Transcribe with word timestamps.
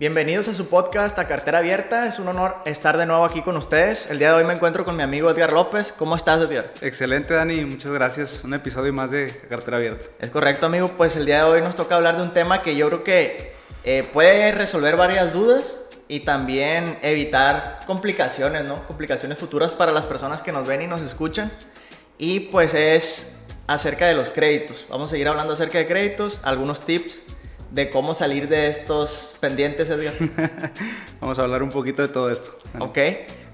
Bienvenidos 0.00 0.48
a 0.48 0.54
su 0.54 0.66
podcast 0.66 1.16
A 1.20 1.28
Cartera 1.28 1.58
Abierta. 1.58 2.08
Es 2.08 2.18
un 2.18 2.26
honor 2.26 2.56
estar 2.64 2.98
de 2.98 3.06
nuevo 3.06 3.24
aquí 3.24 3.42
con 3.42 3.56
ustedes. 3.56 4.10
El 4.10 4.18
día 4.18 4.30
de 4.30 4.38
hoy 4.38 4.44
me 4.44 4.52
encuentro 4.52 4.84
con 4.84 4.96
mi 4.96 5.04
amigo 5.04 5.30
Edgar 5.30 5.52
López. 5.52 5.94
¿Cómo 5.96 6.16
estás, 6.16 6.42
Edgar? 6.42 6.72
Excelente, 6.80 7.32
Dani. 7.32 7.64
Muchas 7.64 7.92
gracias. 7.92 8.42
Un 8.42 8.54
episodio 8.54 8.92
más 8.92 9.12
de 9.12 9.40
A 9.44 9.48
Cartera 9.48 9.76
Abierta. 9.76 10.06
Es 10.18 10.30
correcto, 10.30 10.66
amigo. 10.66 10.88
Pues 10.96 11.14
el 11.14 11.26
día 11.26 11.44
de 11.44 11.50
hoy 11.52 11.62
nos 11.62 11.76
toca 11.76 11.94
hablar 11.94 12.16
de 12.16 12.24
un 12.24 12.34
tema 12.34 12.60
que 12.60 12.74
yo 12.74 12.88
creo 12.88 13.04
que 13.04 13.52
eh, 13.84 14.02
puede 14.12 14.50
resolver 14.50 14.96
varias 14.96 15.32
dudas 15.32 15.78
y 16.08 16.20
también 16.20 16.98
evitar 17.02 17.78
complicaciones, 17.86 18.64
¿no? 18.64 18.84
Complicaciones 18.88 19.38
futuras 19.38 19.74
para 19.74 19.92
las 19.92 20.06
personas 20.06 20.42
que 20.42 20.50
nos 20.50 20.66
ven 20.66 20.82
y 20.82 20.88
nos 20.88 21.02
escuchan. 21.02 21.52
Y 22.18 22.40
pues 22.40 22.74
es 22.74 23.36
acerca 23.68 24.08
de 24.08 24.14
los 24.14 24.30
créditos. 24.30 24.86
Vamos 24.90 25.10
a 25.10 25.12
seguir 25.12 25.28
hablando 25.28 25.52
acerca 25.52 25.78
de 25.78 25.86
créditos, 25.86 26.40
algunos 26.42 26.80
tips 26.80 27.22
de 27.74 27.90
cómo 27.90 28.14
salir 28.14 28.48
de 28.48 28.68
estos 28.68 29.34
pendientes, 29.40 29.90
Edgar. 29.90 30.14
Vamos 31.20 31.38
a 31.38 31.42
hablar 31.42 31.62
un 31.62 31.70
poquito 31.70 32.02
de 32.02 32.08
todo 32.08 32.30
esto. 32.30 32.56
Ok, 32.78 32.98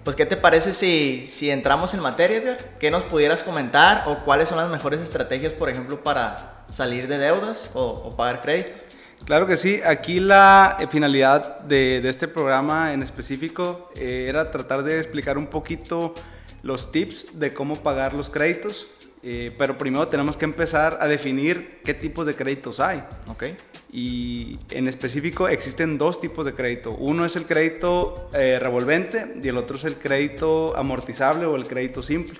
pues 0.04 0.14
¿qué 0.14 0.26
te 0.26 0.36
parece 0.36 0.74
si, 0.74 1.26
si 1.26 1.50
entramos 1.50 1.94
en 1.94 2.00
materia, 2.00 2.36
Edgar? 2.36 2.76
¿Qué 2.78 2.90
nos 2.90 3.04
pudieras 3.04 3.42
comentar 3.42 4.04
o 4.06 4.16
cuáles 4.16 4.50
son 4.50 4.58
las 4.58 4.68
mejores 4.68 5.00
estrategias, 5.00 5.52
por 5.54 5.70
ejemplo, 5.70 6.02
para 6.02 6.64
salir 6.68 7.08
de 7.08 7.16
deudas 7.16 7.70
o, 7.72 8.14
pagar 8.14 8.42
créditos? 8.42 8.78
Claro 9.24 9.46
que 9.46 9.56
sí, 9.56 9.80
aquí 9.84 10.20
la 10.20 10.76
eh, 10.80 10.86
finalidad 10.90 11.60
de, 11.60 12.00
de 12.02 12.08
este 12.10 12.28
programa 12.28 12.92
en 12.92 13.02
específico 13.02 13.90
eh, 13.96 14.26
era 14.28 14.50
tratar 14.50 14.82
de 14.82 14.98
explicar 14.98 15.38
un 15.38 15.46
poquito 15.46 16.14
los 16.62 16.92
tips 16.92 17.38
de 17.38 17.54
cómo 17.54 17.76
pagar 17.76 18.12
los 18.12 18.28
créditos, 18.28 18.86
eh, 19.22 19.54
pero 19.58 19.76
primero 19.76 20.08
tenemos 20.08 20.36
que 20.36 20.46
empezar 20.46 20.98
a 21.00 21.06
definir 21.06 21.80
qué 21.84 21.92
tipos 21.92 22.26
de 22.26 22.34
créditos 22.34 22.80
hay. 22.80 23.04
Ok. 23.28 23.44
Y 23.92 24.58
en 24.70 24.88
específico 24.88 25.48
existen 25.48 25.98
dos 25.98 26.20
tipos 26.20 26.46
de 26.46 26.54
crédito. 26.54 26.92
Uno 26.92 27.26
es 27.26 27.36
el 27.36 27.44
crédito 27.44 28.30
eh, 28.32 28.58
revolvente 28.58 29.34
y 29.42 29.48
el 29.48 29.58
otro 29.58 29.76
es 29.76 29.84
el 29.84 29.96
crédito 29.96 30.74
amortizable 30.76 31.44
o 31.44 31.56
el 31.56 31.66
crédito 31.66 32.02
simple. 32.02 32.38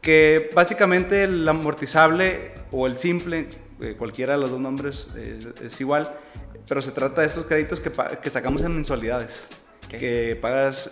Que 0.00 0.50
básicamente 0.52 1.22
el 1.22 1.48
amortizable 1.48 2.52
o 2.72 2.88
el 2.88 2.98
simple, 2.98 3.46
eh, 3.80 3.94
cualquiera 3.96 4.32
de 4.32 4.40
los 4.40 4.50
dos 4.50 4.58
nombres 4.60 5.06
es 5.62 5.80
igual, 5.80 6.12
pero 6.66 6.82
se 6.82 6.90
trata 6.90 7.20
de 7.20 7.28
estos 7.28 7.44
créditos 7.44 7.78
que, 7.78 7.92
que 8.20 8.30
sacamos 8.30 8.64
en 8.64 8.74
mensualidades. 8.74 9.46
Que 9.88 10.38
pagas 10.40 10.90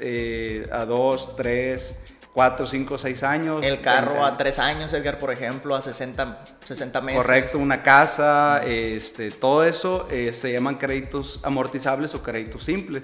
a 0.70 0.84
dos, 0.84 1.34
tres, 1.34 1.96
4, 2.34 2.66
5, 2.66 2.98
6 2.98 3.22
años. 3.24 3.64
El 3.64 3.80
carro 3.80 4.24
a 4.24 4.36
3 4.36 4.58
años, 4.60 4.92
Edgar, 4.92 5.18
por 5.18 5.32
ejemplo, 5.32 5.74
a 5.74 5.82
60, 5.82 6.44
60 6.64 7.00
meses. 7.00 7.20
Correcto, 7.20 7.58
una 7.58 7.82
casa, 7.82 8.62
este, 8.64 9.30
todo 9.30 9.64
eso 9.64 10.06
eh, 10.10 10.32
se 10.32 10.52
llaman 10.52 10.76
créditos 10.76 11.40
amortizables 11.42 12.14
o 12.14 12.22
créditos 12.22 12.64
simples. 12.64 13.02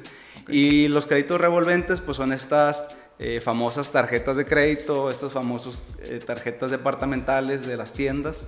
Y 0.48 0.86
los 0.88 1.06
créditos 1.06 1.40
revolventes, 1.40 2.00
pues 2.00 2.16
son 2.16 2.32
estas 2.32 2.86
eh, 3.18 3.40
famosas 3.40 3.90
tarjetas 3.90 4.36
de 4.36 4.44
crédito, 4.44 5.10
estas 5.10 5.32
famosas 5.32 5.82
eh, 6.04 6.20
tarjetas 6.24 6.70
departamentales 6.70 7.66
de 7.66 7.76
las 7.76 7.92
tiendas. 7.92 8.46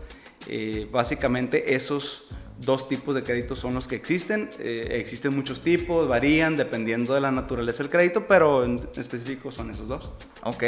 básicamente 0.93 1.75
esos 1.75 2.29
dos 2.59 2.89
tipos 2.89 3.15
de 3.15 3.23
créditos 3.23 3.59
son 3.59 3.75
los 3.75 3.87
que 3.87 3.97
existen. 3.97 4.51
Eh, 4.59 4.89
existen 4.93 5.35
muchos 5.35 5.63
tipos, 5.63 6.09
varían 6.09 6.57
dependiendo 6.57 7.15
de 7.15 7.21
la 7.21 7.31
naturaleza 7.31 7.83
del 7.83 7.91
crédito, 7.91 8.27
pero 8.27 8.65
en 8.65 8.81
específico 8.97 9.53
son 9.53 9.71
esos 9.71 9.89
dos. 9.89 10.11
Ok. 10.43 10.63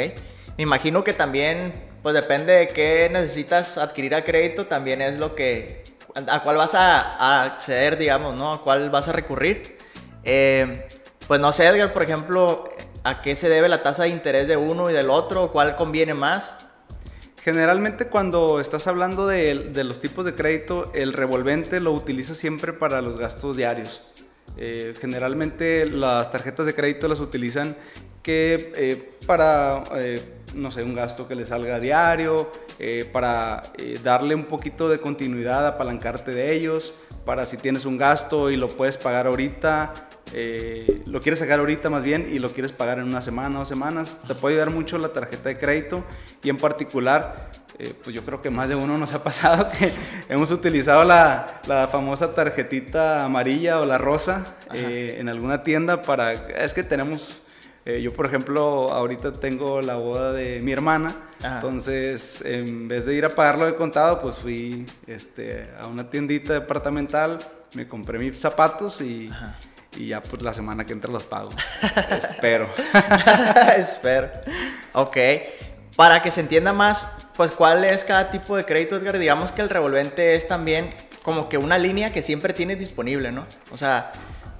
Me 0.57 0.63
imagino 0.63 1.03
que 1.03 1.13
también, 1.13 1.73
pues 2.01 2.13
depende 2.13 2.53
de 2.53 2.67
qué 2.67 3.09
necesitas 3.11 3.77
adquirir 3.77 4.15
a 4.15 4.23
crédito, 4.23 4.67
también 4.67 5.01
es 5.01 5.17
lo 5.17 5.35
que, 5.35 5.83
a 6.15 6.43
cuál 6.43 6.57
vas 6.57 6.75
a, 6.75 7.43
acceder, 7.43 7.97
digamos, 7.97 8.35
¿no? 8.35 8.53
A 8.53 8.63
cuál 8.63 8.89
vas 8.89 9.07
a 9.07 9.11
recurrir. 9.11 9.77
Eh, 10.23 10.87
pues 11.27 11.39
no 11.39 11.53
sé, 11.53 11.65
Edgar, 11.65 11.93
por 11.93 12.03
ejemplo, 12.03 12.69
¿a 13.03 13.21
qué 13.21 13.35
se 13.35 13.49
debe 13.49 13.69
la 13.69 13.81
tasa 13.81 14.03
de 14.03 14.09
interés 14.09 14.47
de 14.47 14.57
uno 14.57 14.89
y 14.89 14.93
del 14.93 15.09
otro? 15.09 15.51
¿Cuál 15.51 15.75
conviene 15.75 16.13
más? 16.13 16.53
Generalmente 17.43 18.05
cuando 18.05 18.59
estás 18.59 18.85
hablando 18.85 19.25
de, 19.25 19.71
los 19.83 19.99
tipos 19.99 20.25
de 20.25 20.35
crédito, 20.35 20.91
el 20.93 21.11
revolvente 21.11 21.79
lo 21.79 21.91
utilizas 21.91 22.37
siempre 22.37 22.71
para 22.71 23.01
los 23.01 23.17
gastos 23.17 23.57
diarios. 23.57 24.03
Eh, 24.57 24.93
generalmente 24.99 25.87
las 25.87 26.29
tarjetas 26.29 26.67
de 26.67 26.75
crédito 26.75 27.07
las 27.07 27.19
utilizan 27.19 27.75
que 28.21 28.71
eh, 28.75 29.13
para, 29.25 29.83
eh, 29.95 30.21
no 30.53 30.69
sé, 30.69 30.83
un 30.83 30.93
gasto 30.93 31.27
que 31.27 31.33
le 31.33 31.47
salga 31.47 31.79
diario, 31.79 32.51
para 33.11 33.61
darle 34.03 34.33
un 34.33 34.45
poquito 34.45 34.89
de 34.89 34.99
continuidad, 34.99 35.67
apalancarte 35.67 36.31
de 36.31 36.53
ellos, 36.53 36.95
para 37.25 37.45
si 37.45 37.57
tienes 37.57 37.85
un 37.85 37.97
gasto 37.97 38.49
y 38.49 38.57
lo 38.57 38.67
puedes 38.69 38.97
pagar 38.97 39.27
ahorita, 39.27 39.93
eh, 40.33 41.03
lo 41.07 41.21
quieres 41.21 41.39
sacar 41.39 41.59
ahorita 41.59 41.89
más 41.89 42.03
bien 42.03 42.29
y 42.31 42.39
lo 42.39 42.51
quieres 42.51 42.71
pagar 42.71 42.99
en 42.99 43.05
una 43.05 43.21
semana 43.21 43.59
o 43.59 43.65
semanas, 43.65 44.17
te 44.27 44.35
puede 44.35 44.55
ayudar 44.55 44.71
mucho 44.71 44.97
la 44.97 45.09
tarjeta 45.09 45.49
de 45.49 45.57
crédito 45.57 46.03
y 46.43 46.49
en 46.49 46.57
particular, 46.57 47.51
eh, 47.79 47.93
pues 48.03 48.15
yo 48.15 48.23
creo 48.23 48.41
que 48.41 48.49
más 48.49 48.69
de 48.69 48.75
uno 48.75 48.97
nos 48.97 49.13
ha 49.13 49.23
pasado 49.23 49.69
que 49.77 49.91
hemos 50.29 50.51
utilizado 50.51 51.03
la, 51.03 51.61
la 51.67 51.87
famosa 51.87 52.33
tarjetita 52.33 53.25
amarilla 53.25 53.79
o 53.79 53.85
la 53.85 53.97
rosa 53.97 54.55
eh, 54.73 55.17
en 55.19 55.29
alguna 55.29 55.63
tienda 55.63 56.01
para, 56.01 56.33
es 56.33 56.73
que 56.73 56.83
tenemos... 56.83 57.41
yo, 57.85 58.13
por 58.13 58.27
ejemplo, 58.27 58.91
ahorita 58.91 59.31
tengo 59.31 59.81
la 59.81 59.95
boda 59.95 60.33
de 60.33 60.61
mi 60.61 60.71
hermana, 60.71 61.15
entonces 61.43 62.43
en 62.45 62.87
vez 62.87 63.05
de 63.05 63.15
ir 63.15 63.25
a 63.25 63.29
pagarlo 63.29 63.65
de 63.65 63.75
contado, 63.75 64.21
pues 64.21 64.37
fui 64.37 64.85
este, 65.07 65.67
a 65.79 65.87
una 65.87 66.09
tiendita 66.09 66.53
departamental, 66.53 67.39
me 67.73 67.87
compré 67.87 68.19
mis 68.19 68.37
zapatos 68.37 69.01
y, 69.01 69.29
y 69.97 70.07
ya 70.07 70.21
pues 70.21 70.41
la 70.43 70.53
semana 70.53 70.85
que 70.85 70.93
entra 70.93 71.11
los 71.11 71.23
pago. 71.23 71.49
Espero. 72.11 72.67
Espero. 73.77 74.29
Ok. 74.93 75.17
Para 75.95 76.21
que 76.21 76.31
se 76.31 76.41
entienda 76.41 76.73
más, 76.73 77.27
pues 77.35 77.51
cuál 77.51 77.83
es 77.83 78.03
cada 78.03 78.29
tipo 78.29 78.55
de 78.55 78.63
crédito, 78.65 78.95
Edgar. 78.95 79.17
Digamos 79.17 79.51
que 79.51 79.61
el 79.61 79.69
revolvente 79.69 80.35
es 80.35 80.47
también 80.47 80.89
como 81.23 81.49
que 81.49 81.57
una 81.57 81.77
línea 81.77 82.11
que 82.11 82.21
siempre 82.21 82.53
tienes 82.53 82.79
disponible, 82.79 83.31
¿no? 83.31 83.45
O 83.71 83.77
sea, 83.77 84.11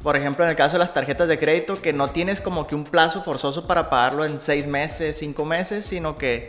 por 0.03 0.15
ejemplo, 0.15 0.43
en 0.43 0.49
el 0.51 0.55
caso 0.55 0.73
de 0.73 0.79
las 0.79 0.93
tarjetas 0.93 1.27
de 1.27 1.37
crédito, 1.37 1.79
que 1.79 1.93
no 1.93 2.07
tienes 2.07 2.41
como 2.41 2.65
que 2.65 2.75
un 2.75 2.83
plazo 2.83 3.23
forzoso 3.23 3.63
para 3.63 3.89
pagarlo 3.89 4.25
en 4.25 4.39
seis 4.39 4.65
meses, 4.65 5.17
cinco 5.17 5.45
meses, 5.45 5.85
sino 5.85 6.15
que 6.15 6.47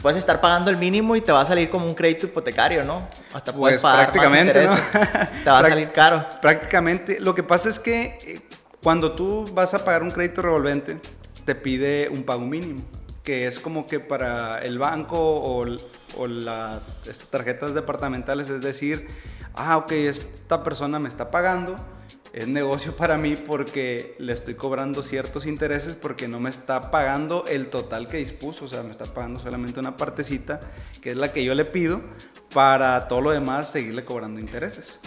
puedes 0.00 0.16
estar 0.16 0.40
pagando 0.40 0.70
el 0.70 0.78
mínimo 0.78 1.16
y 1.16 1.20
te 1.20 1.32
va 1.32 1.42
a 1.42 1.46
salir 1.46 1.68
como 1.68 1.86
un 1.86 1.94
crédito 1.94 2.26
hipotecario, 2.26 2.84
¿no? 2.84 3.06
Hasta 3.32 3.52
puedes 3.52 3.80
pues 3.80 3.82
pagar 3.82 4.10
prácticamente, 4.10 4.66
¿no? 4.66 4.74
Te 5.44 5.50
va 5.50 5.58
a 5.58 5.68
salir 5.68 5.90
caro. 5.90 6.24
Prácticamente. 6.40 7.20
Lo 7.20 7.34
que 7.34 7.42
pasa 7.42 7.68
es 7.68 7.78
que 7.78 8.18
eh, 8.22 8.40
cuando 8.82 9.12
tú 9.12 9.44
vas 9.52 9.74
a 9.74 9.84
pagar 9.84 10.02
un 10.02 10.10
crédito 10.10 10.40
revolvente, 10.40 10.98
te 11.44 11.54
pide 11.54 12.08
un 12.08 12.22
pago 12.22 12.42
mínimo, 12.42 12.80
que 13.22 13.46
es 13.46 13.58
como 13.58 13.86
que 13.86 14.00
para 14.00 14.60
el 14.60 14.78
banco 14.78 15.18
o, 15.18 15.66
o 16.16 16.26
las 16.26 16.80
tarjetas 17.30 17.74
departamentales, 17.74 18.48
es 18.48 18.60
decir, 18.60 19.06
ah, 19.54 19.76
ok, 19.76 19.92
esta 19.92 20.62
persona 20.62 20.98
me 20.98 21.08
está 21.08 21.30
pagando, 21.30 21.76
es 22.38 22.46
negocio 22.46 22.94
para 22.94 23.18
mí 23.18 23.34
porque 23.34 24.14
le 24.18 24.32
estoy 24.32 24.54
cobrando 24.54 25.02
ciertos 25.02 25.44
intereses 25.44 25.94
porque 25.94 26.28
no 26.28 26.38
me 26.38 26.50
está 26.50 26.92
pagando 26.92 27.44
el 27.48 27.66
total 27.66 28.06
que 28.06 28.18
dispuso, 28.18 28.66
o 28.66 28.68
sea, 28.68 28.84
me 28.84 28.92
está 28.92 29.06
pagando 29.06 29.40
solamente 29.40 29.80
una 29.80 29.96
partecita, 29.96 30.60
que 31.02 31.10
es 31.10 31.16
la 31.16 31.32
que 31.32 31.42
yo 31.42 31.52
le 31.56 31.64
pido, 31.64 32.00
para 32.54 33.08
todo 33.08 33.22
lo 33.22 33.30
demás 33.32 33.72
seguirle 33.72 34.04
cobrando 34.04 34.38
intereses. 34.38 35.00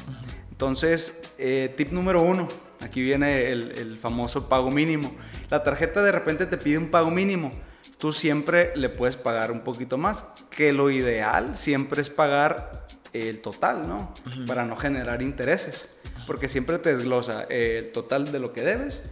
Entonces, 0.52 1.34
eh, 1.38 1.74
tip 1.78 1.92
número 1.92 2.22
uno, 2.22 2.50
aquí 2.82 3.02
viene 3.02 3.50
el, 3.50 3.72
el 3.78 3.98
famoso 3.98 4.50
pago 4.50 4.70
mínimo. 4.70 5.16
La 5.50 5.64
tarjeta 5.64 6.04
de 6.04 6.12
repente 6.12 6.46
te 6.48 6.58
pide 6.58 6.78
un 6.80 6.92
pago 6.92 7.12
mínimo, 7.12 7.50
tú 7.98 8.12
siempre 8.12 8.74
le 8.76 8.90
puedes 8.90 9.16
pagar 9.16 9.54
un 9.54 9.62
poquito 9.62 9.98
más, 9.98 10.26
que 10.50 10.74
lo 10.74 10.92
ideal 10.92 11.58
siempre 11.58 12.02
es 12.02 12.10
pagar 12.10 12.88
el 13.14 13.40
total, 13.40 13.88
¿no? 13.88 14.14
Para 14.46 14.66
no 14.66 14.76
generar 14.76 15.22
intereses 15.22 15.88
porque 16.32 16.48
siempre 16.48 16.80
te 16.80 16.96
desglosa 16.96 17.44
el 17.50 17.92
total 17.92 18.32
de 18.32 18.40
lo 18.40 18.54
que 18.54 18.62
debes 18.62 19.04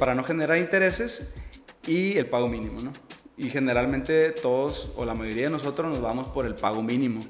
para 0.00 0.12
no 0.16 0.24
generar 0.24 0.58
intereses 0.58 1.32
y 1.86 2.16
el 2.16 2.26
pago 2.26 2.48
mínimo, 2.48 2.80
¿no? 2.80 2.92
Y 3.36 3.48
generalmente 3.48 4.32
todos 4.32 4.90
o 4.96 5.04
la 5.04 5.14
mayoría 5.14 5.44
de 5.44 5.50
nosotros 5.50 5.88
nos 5.88 6.00
vamos 6.00 6.28
por 6.30 6.46
el 6.46 6.56
pago 6.56 6.82
mínimo, 6.82 7.20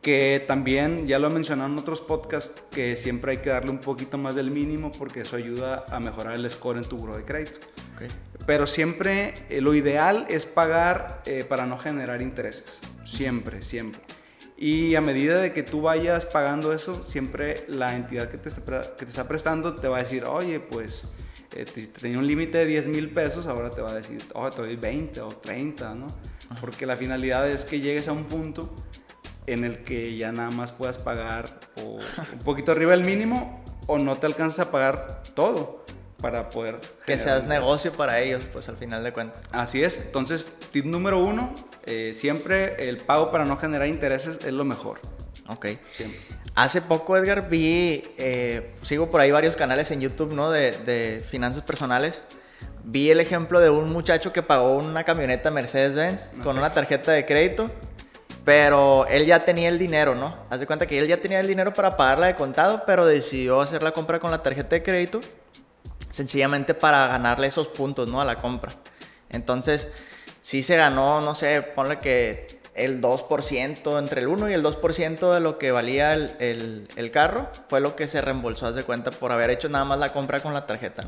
que 0.00 0.44
también 0.46 1.08
ya 1.08 1.18
lo 1.18 1.26
he 1.26 1.30
mencionado 1.32 1.72
en 1.72 1.76
otros 1.76 2.00
podcasts 2.02 2.62
que 2.70 2.96
siempre 2.96 3.32
hay 3.32 3.38
que 3.38 3.50
darle 3.50 3.72
un 3.72 3.80
poquito 3.80 4.16
más 4.16 4.36
del 4.36 4.52
mínimo 4.52 4.92
porque 4.92 5.22
eso 5.22 5.34
ayuda 5.34 5.84
a 5.90 5.98
mejorar 5.98 6.36
el 6.36 6.48
score 6.48 6.76
en 6.76 6.84
tu 6.84 6.96
buro 6.96 7.16
de 7.16 7.24
crédito. 7.24 7.58
Pero 8.46 8.68
siempre 8.68 9.34
eh, 9.50 9.60
lo 9.60 9.74
ideal 9.74 10.24
es 10.28 10.46
pagar 10.46 11.20
eh, 11.26 11.44
para 11.48 11.66
no 11.66 11.78
generar 11.78 12.22
intereses, 12.22 12.78
siempre, 13.04 13.60
siempre. 13.60 14.00
Y 14.56 14.94
a 14.94 15.00
medida 15.00 15.40
de 15.40 15.52
que 15.52 15.62
tú 15.62 15.82
vayas 15.82 16.26
pagando 16.26 16.72
eso, 16.72 17.02
siempre 17.04 17.64
la 17.68 17.96
entidad 17.96 18.28
que 18.28 18.38
te 18.38 18.48
está, 18.48 18.62
que 18.96 19.04
te 19.04 19.10
está 19.10 19.26
prestando 19.26 19.74
te 19.74 19.88
va 19.88 19.98
a 19.98 20.02
decir, 20.02 20.24
oye, 20.24 20.60
pues 20.60 21.08
eh, 21.54 21.64
tenía 22.00 22.18
un 22.18 22.26
límite 22.26 22.58
de 22.58 22.66
10 22.66 22.88
mil 22.88 23.10
pesos, 23.10 23.46
ahora 23.46 23.70
te 23.70 23.80
va 23.80 23.90
a 23.90 23.94
decir, 23.94 24.22
oh, 24.34 24.48
te 24.50 24.62
doy 24.62 24.76
20 24.76 25.20
o 25.22 25.28
30, 25.28 25.94
¿no? 25.94 26.06
Porque 26.60 26.86
la 26.86 26.96
finalidad 26.96 27.48
es 27.48 27.64
que 27.64 27.80
llegues 27.80 28.06
a 28.06 28.12
un 28.12 28.24
punto 28.24 28.74
en 29.46 29.64
el 29.64 29.78
que 29.84 30.16
ya 30.16 30.32
nada 30.32 30.50
más 30.50 30.72
puedas 30.72 30.98
pagar 30.98 31.60
un 31.76 32.38
poquito 32.44 32.72
arriba 32.72 32.92
del 32.92 33.04
mínimo 33.04 33.62
o 33.86 33.98
no 33.98 34.16
te 34.16 34.26
alcanzas 34.26 34.68
a 34.68 34.70
pagar 34.70 35.22
todo 35.34 35.83
para 36.20 36.48
poder... 36.48 36.80
Que 37.06 37.18
seas 37.18 37.46
negocio 37.46 37.92
para 37.92 38.20
ellos, 38.20 38.46
pues 38.52 38.68
al 38.68 38.76
final 38.76 39.04
de 39.04 39.12
cuentas. 39.12 39.42
Así 39.52 39.82
es. 39.82 39.98
Entonces, 39.98 40.46
tip 40.70 40.84
número 40.84 41.18
uno, 41.18 41.54
eh, 41.84 42.12
siempre 42.14 42.88
el 42.88 42.98
pago 42.98 43.30
para 43.30 43.44
no 43.44 43.56
generar 43.56 43.88
intereses 43.88 44.44
es 44.44 44.52
lo 44.52 44.64
mejor. 44.64 45.00
Ok. 45.48 45.66
Hace 46.54 46.80
poco, 46.82 47.16
Edgar, 47.16 47.48
vi, 47.48 48.02
eh, 48.16 48.74
sigo 48.82 49.10
por 49.10 49.20
ahí 49.20 49.30
varios 49.30 49.56
canales 49.56 49.90
en 49.90 50.00
YouTube, 50.00 50.32
¿no? 50.32 50.50
De, 50.50 50.70
de, 50.70 51.20
finanzas 51.20 51.62
personales. 51.62 52.22
Vi 52.84 53.10
el 53.10 53.20
ejemplo 53.20 53.60
de 53.60 53.70
un 53.70 53.92
muchacho 53.92 54.32
que 54.32 54.42
pagó 54.42 54.76
una 54.76 55.04
camioneta 55.04 55.50
Mercedes-Benz 55.50 56.30
con 56.42 56.58
una 56.58 56.70
tarjeta 56.70 57.12
de 57.12 57.26
crédito, 57.26 57.66
pero 58.44 59.06
él 59.08 59.24
ya 59.26 59.40
tenía 59.40 59.68
el 59.68 59.78
dinero, 59.78 60.14
¿no? 60.14 60.36
Haz 60.50 60.60
de 60.60 60.66
cuenta 60.66 60.86
que 60.86 60.98
él 60.98 61.08
ya 61.08 61.16
tenía 61.16 61.40
el 61.40 61.46
dinero 61.46 61.72
para 61.72 61.96
pagarla 61.96 62.28
de 62.28 62.34
contado, 62.34 62.84
pero 62.86 63.04
decidió 63.04 63.60
hacer 63.60 63.82
la 63.82 63.92
compra 63.92 64.20
con 64.20 64.30
la 64.30 64.42
tarjeta 64.42 64.76
de 64.76 64.82
crédito, 64.82 65.20
sencillamente 66.14 66.74
para 66.74 67.08
ganarle 67.08 67.48
esos 67.48 67.66
puntos, 67.66 68.08
¿no? 68.08 68.20
A 68.20 68.24
la 68.24 68.36
compra. 68.36 68.72
Entonces, 69.30 69.88
sí 70.42 70.62
se 70.62 70.76
ganó, 70.76 71.20
no 71.20 71.34
sé, 71.34 71.60
ponle 71.62 71.98
que 71.98 72.60
el 72.76 73.00
2%, 73.00 73.98
entre 73.98 74.20
el 74.20 74.28
1 74.28 74.50
y 74.50 74.52
el 74.52 74.62
2% 74.62 75.32
de 75.32 75.40
lo 75.40 75.58
que 75.58 75.72
valía 75.72 76.12
el, 76.12 76.86
el, 76.94 77.10
carro, 77.10 77.50
fue 77.68 77.80
lo 77.80 77.96
que 77.96 78.06
se 78.06 78.20
reembolsó, 78.20 78.68
haz 78.68 78.76
de 78.76 78.84
cuenta, 78.84 79.10
por 79.10 79.32
haber 79.32 79.50
hecho 79.50 79.68
nada 79.68 79.84
más 79.84 79.98
la 79.98 80.12
compra 80.12 80.38
con 80.38 80.54
la 80.54 80.66
tarjeta. 80.66 81.02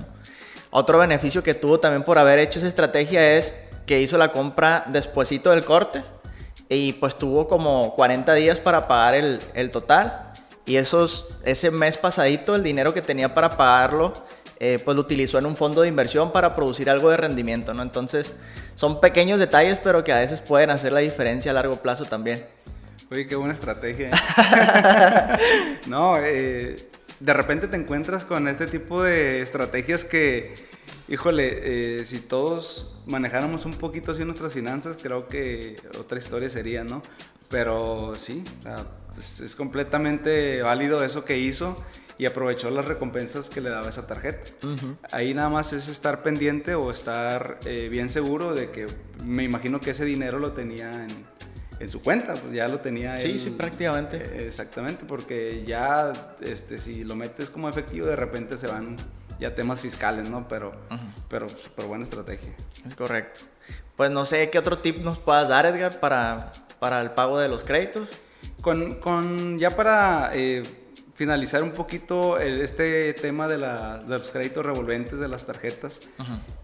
Otro 0.70 0.99
beneficio 0.99 1.41
que 1.44 1.55
tuvo 1.55 1.79
también 1.79 2.02
por 2.02 2.19
haber 2.19 2.41
hecho 2.41 2.59
esa 2.59 2.67
estrategia 2.67 3.37
es 3.37 3.55
que 3.87 4.00
hizo 4.00 4.19
la 4.19 4.32
compra 4.32 4.85
despuesito 4.88 5.50
del 5.50 5.64
corte 5.64 6.02
y 6.69 6.94
pues 6.94 7.17
tuvo 7.17 7.47
como 7.47 7.94
40 7.94 8.35
días 8.35 8.59
para 8.59 8.88
pagar 8.88 9.14
el, 9.14 9.38
el 9.55 9.70
total 9.70 10.32
y 10.64 10.76
esos, 10.76 11.37
ese 11.44 11.70
mes 11.70 11.97
pasadito 11.97 12.56
el 12.56 12.64
dinero 12.64 12.93
que 12.93 13.02
tenía 13.02 13.32
para 13.32 13.50
pagarlo 13.50 14.12
eh, 14.58 14.79
pues 14.82 14.94
lo 14.97 15.03
utilizó 15.03 15.38
en 15.38 15.47
un 15.47 15.56
fondo 15.56 15.82
de 15.82 15.88
inversión 15.88 16.32
para 16.32 16.55
producir 16.55 16.88
algo 16.88 17.11
de 17.11 17.17
rendimiento, 17.17 17.75
¿no? 17.75 17.82
Entonces, 17.82 18.37
son 18.75 19.00
pequeños 19.00 19.38
detalles, 19.38 19.79
pero 19.82 20.03
que 20.03 20.12
a 20.12 20.19
veces 20.19 20.41
pueden 20.41 20.70
hacer 20.70 20.93
la 20.93 21.00
diferencia 21.00 21.50
a 21.50 21.55
largo 21.55 21.76
plazo 21.82 22.05
también. 22.05 22.47
Oye, 23.11 23.26
qué 23.26 23.37
buena 23.37 23.55
estrategia. 23.55 24.08
¿eh? 24.08 25.38
no, 25.87 26.17
eh, 26.19 26.88
de 27.20 27.32
repente 27.32 27.69
te 27.69 27.76
encuentras 27.76 28.25
con 28.25 28.49
este 28.49 28.67
tipo 28.67 29.03
de 29.03 29.43
estrategias 29.43 30.05
que, 30.05 30.55
híjole, 31.09 32.05
si 32.05 32.20
todos 32.20 32.99
manejáramos 33.06 33.67
un 33.67 33.75
poquito 33.75 34.12
así 34.12 34.25
nuestras 34.25 34.52
finanzas, 34.52 34.97
creo 35.00 35.29
que 35.29 35.76
otra 36.00 36.19
historia 36.19 36.50
sería, 36.50 36.82
¿no? 36.82 37.02
Pero 37.49 38.14
sí, 38.17 38.43
es 39.19 39.57
completamente 39.57 40.63
válido 40.63 41.03
eso 41.03 41.25
que 41.25 41.39
hizo 41.39 41.77
y 42.19 42.27
aprovechó 42.27 42.71
las 42.71 42.87
recompensas 42.87 43.51
que 43.51 43.61
le 43.61 43.69
daba 43.71 43.89
esa 43.89 44.07
tarjeta. 44.07 44.51
Ahí 45.13 45.35
nada 45.35 45.49
más 45.49 45.73
es 45.73 45.89
estar 45.89 46.23
pendiente 46.23 46.75
o 46.75 46.91
estar 46.91 47.59
eh, 47.67 47.89
bien 47.91 48.09
seguro 48.09 48.55
de 48.55 48.71
que 48.71 48.87
me 49.25 49.45
imagino 49.45 49.81
que 49.81 49.91
ese 49.91 50.05
dinero 50.05 50.39
lo 50.39 50.53
tenía 50.53 50.91
en, 50.91 51.09
en 51.79 51.89
su 51.91 52.01
cuenta, 52.01 52.35
pues 52.35 52.53
ya 52.55 52.69
lo 52.69 52.81
tenía 52.81 53.19
Sí, 53.19 53.39
sí, 53.39 53.51
prácticamente. 53.51 54.17
Eh, 54.17 54.47
exactamente, 54.47 55.05
porque 55.07 55.62
ya 55.67 56.12
este, 56.41 56.79
si 56.79 57.05
lo 57.05 57.17
metes 57.17 57.51
como 57.51 57.69
efectivo, 57.69 58.07
de 58.07 58.17
repente 58.17 58.57
se 58.57 58.67
van 58.67 58.97
ya 59.39 59.55
temas 59.55 59.81
fiscales, 59.81 60.31
¿no? 60.31 60.49
Pero, 60.49 60.73
pero 61.29 61.49
súper 61.51 61.85
buena 61.85 62.05
estrategia. 62.05 62.55
Es 62.87 62.95
correcto. 62.95 63.43
Pues 63.95 64.11
no 64.11 64.25
sé 64.25 64.49
qué 64.49 64.59
otro 64.59 64.79
tip 64.79 64.99
nos 64.99 65.19
puedas 65.19 65.49
dar, 65.49 65.67
Edgar, 65.67 66.01
para, 66.01 66.53
para 66.79 67.01
el 67.03 67.11
pago 67.11 67.39
de 67.39 67.51
los 67.51 67.62
créditos. 67.62 68.09
Con, 68.67 68.97
con 68.97 69.61
ya 69.61 69.71
para 69.77 70.33
eh, 70.35 70.65
finalizar 71.15 71.63
un 71.63 71.71
poquito 71.71 72.41
este 72.41 73.15
tema 73.15 73.47
de, 73.47 73.59
los 73.59 74.27
créditos 74.33 74.67
revolventes 74.67 75.21
de 75.21 75.29
las 75.29 75.47
tarjetas, 75.47 76.01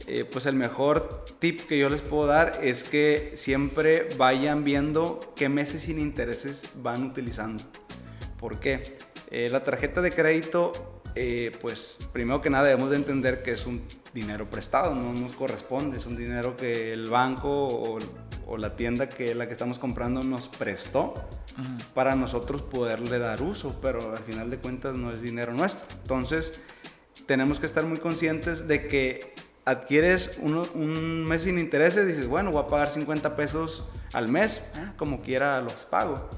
eh, 0.09 0.25
pues 0.25 0.47
el 0.47 0.57
mejor 0.57 1.25
tip 1.39 1.61
que 1.61 1.79
yo 1.79 1.89
les 1.89 2.03
puedo 2.03 2.27
dar 2.27 2.59
es 2.61 2.83
que 2.83 3.31
siempre 3.37 4.09
vayan 4.19 4.65
viendo 4.65 5.21
qué 5.37 5.49
meses 5.49 5.83
sin 5.83 6.01
intereses 6.01 6.73
van 6.83 7.05
utilizando. 7.05 7.63
¿Por 8.41 8.59
qué? 8.59 8.99
Eh, 9.31 9.49
la 9.49 9.63
tarjeta 9.63 10.03
de 10.03 10.11
crédito, 10.11 11.03
eh, 11.15 11.53
pues 11.63 11.99
primero 12.13 12.43
que 12.43 12.51
nada 12.51 12.65
debemos 12.65 12.91
de 12.91 12.97
entender 12.97 13.45
que 13.45 13.53
es 13.53 13.65
un 13.65 13.81
dinero 14.13 14.51
prestado, 14.51 14.93
no 14.93 15.13
nos 15.13 15.37
corresponde, 15.37 16.01
es 16.01 16.05
un 16.07 16.17
dinero 16.17 16.57
que 16.57 16.93
el 16.93 17.09
banco 17.09 17.49
o, 17.49 17.99
o 18.49 18.57
la 18.59 18.75
tienda 18.75 19.09
que 19.09 19.37
la 19.37 19.47
que 19.47 19.53
estamos 19.53 19.79
comprando 19.79 20.25
nos 20.25 20.49
prestó 20.49 21.15
para 21.95 22.15
nosotros 22.15 22.63
poderle 22.63 23.19
dar 23.19 23.43
uso, 23.43 23.79
pero 23.81 24.13
al 24.13 24.23
final 24.23 24.51
de 24.51 24.59
cuentas 24.59 24.97
no 24.97 25.13
es 25.13 25.23
dinero 25.23 25.53
nuestro. 25.53 25.87
Entonces, 26.03 26.61
tenemos 27.27 27.61
que 27.61 27.67
estar 27.67 27.85
muy 27.85 27.99
conscientes 27.99 28.67
de 28.69 28.87
que 28.87 29.35
adquieres 29.65 30.39
un 30.41 31.25
mes 31.25 31.43
sin 31.43 31.59
intereses, 31.59 32.07
dices, 32.07 32.27
bueno, 32.27 32.51
voy 32.51 32.63
a 32.63 32.67
pagar 32.67 32.91
50 32.91 33.37
pesos 33.37 33.87
al 34.13 34.29
mes, 34.29 34.63
ah, 34.75 34.95
como 34.97 35.21
quiera 35.21 35.61
los 35.61 35.75
pago. 35.75 36.29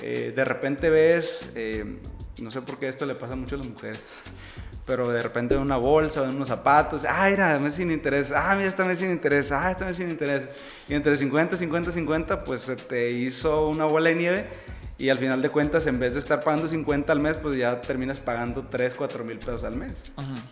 Eh, 0.00 0.32
de 0.34 0.44
repente 0.44 0.90
ves, 0.90 1.52
eh, 1.54 2.00
no 2.40 2.50
sé 2.50 2.60
por 2.62 2.78
qué 2.78 2.88
esto 2.88 3.06
le 3.06 3.14
pasa 3.14 3.36
mucho 3.36 3.54
a 3.54 3.58
las 3.58 3.68
mujeres, 3.68 4.02
pero 4.86 5.08
de 5.08 5.22
repente 5.22 5.56
una 5.56 5.76
bolsa, 5.76 6.22
unos 6.22 6.48
zapatos, 6.48 7.04
ah, 7.08 7.28
mira, 7.30 7.58
mes 7.58 7.74
sin 7.74 7.90
interés, 7.90 8.32
ah, 8.32 8.54
mira, 8.56 8.68
este 8.68 8.84
mes 8.84 8.98
sin 8.98 9.10
interés, 9.10 9.52
ah, 9.52 9.70
este 9.70 9.84
mes 9.84 9.96
sin 9.96 10.10
interés. 10.10 10.48
Y 10.88 10.94
entre 10.94 11.16
50, 11.16 11.56
50, 11.56 11.92
50, 11.92 12.44
pues 12.44 12.62
se 12.62 12.76
te 12.76 13.10
hizo 13.10 13.68
una 13.68 13.84
bola 13.84 14.08
de 14.08 14.14
nieve 14.16 14.46
y 15.02 15.08
al 15.08 15.18
final 15.18 15.42
de 15.42 15.50
cuentas, 15.50 15.86
en 15.88 15.98
vez 15.98 16.14
de 16.14 16.20
estar 16.20 16.44
pagando 16.44 16.68
50 16.68 17.12
al 17.12 17.20
mes, 17.20 17.36
pues 17.38 17.56
ya 17.56 17.80
terminas 17.80 18.20
pagando 18.20 18.68
3, 18.70 18.94
4 18.94 19.24
mil 19.24 19.38
pesos 19.38 19.64
al 19.64 19.76
mes. 19.76 20.04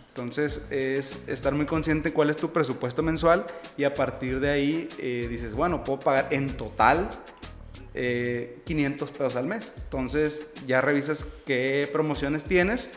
Entonces, 0.09 0.61
es 0.69 1.27
estar 1.29 1.53
muy 1.53 1.65
consciente 1.65 2.11
cuál 2.11 2.29
es 2.29 2.35
tu 2.35 2.51
presupuesto 2.51 3.01
mensual 3.01 3.45
y 3.77 3.85
a 3.85 3.93
partir 3.93 4.41
de 4.41 4.49
ahí 4.49 4.89
eh, 4.99 5.27
dices, 5.29 5.55
bueno, 5.55 5.85
puedo 5.85 6.01
pagar 6.01 6.27
en 6.31 6.57
total 6.57 7.09
500 7.93 7.95
eh, 7.95 9.13
pesos 9.17 9.35
al 9.37 9.47
mes. 9.47 9.71
Entonces, 9.83 10.51
ya 10.67 10.81
revisas 10.81 11.25
qué 11.45 11.87
promociones 11.89 12.43
tienes 12.43 12.89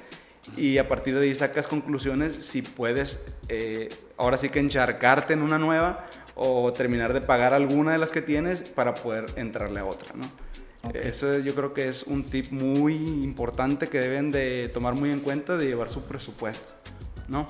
y 0.56 0.79
a 0.79 0.88
partir 0.88 1.19
de 1.19 1.26
ahí 1.26 1.35
sacas 1.35 1.67
conclusiones 1.67 2.44
si 2.44 2.62
puedes 2.62 3.35
eh, 3.49 3.88
ahora 4.17 4.37
sí 4.37 4.49
que 4.49 4.61
encharcarte 4.61 5.32
en 5.32 5.43
una 5.43 5.58
nueva 5.58 6.06
o 6.35 6.73
terminar 6.73 7.12
de 7.12 7.20
pagar 7.20 7.55
alguna 7.55 7.93
de 7.93 7.99
las 7.99 8.11
que 8.11 8.23
tienes 8.23 8.62
para 8.62 8.94
poder 8.94 9.26
entrarle 9.37 9.81
a 9.81 9.85
otra, 9.85 10.14
¿no? 10.14 10.25
Eso 10.93 11.38
yo 11.38 11.55
creo 11.55 11.73
que 11.73 11.88
es 11.88 12.02
un 12.02 12.25
tip 12.25 12.52
muy 12.52 12.94
importante 12.94 13.88
que 13.88 14.00
deben 14.00 14.31
de 14.31 14.70
tomar 14.73 14.94
muy 14.94 15.11
en 15.12 15.20
cuenta 15.20 15.56
de 15.56 15.67
llevar 15.67 15.88
su 15.88 16.02
presupuesto, 16.02 16.75
¿no? 17.26 17.46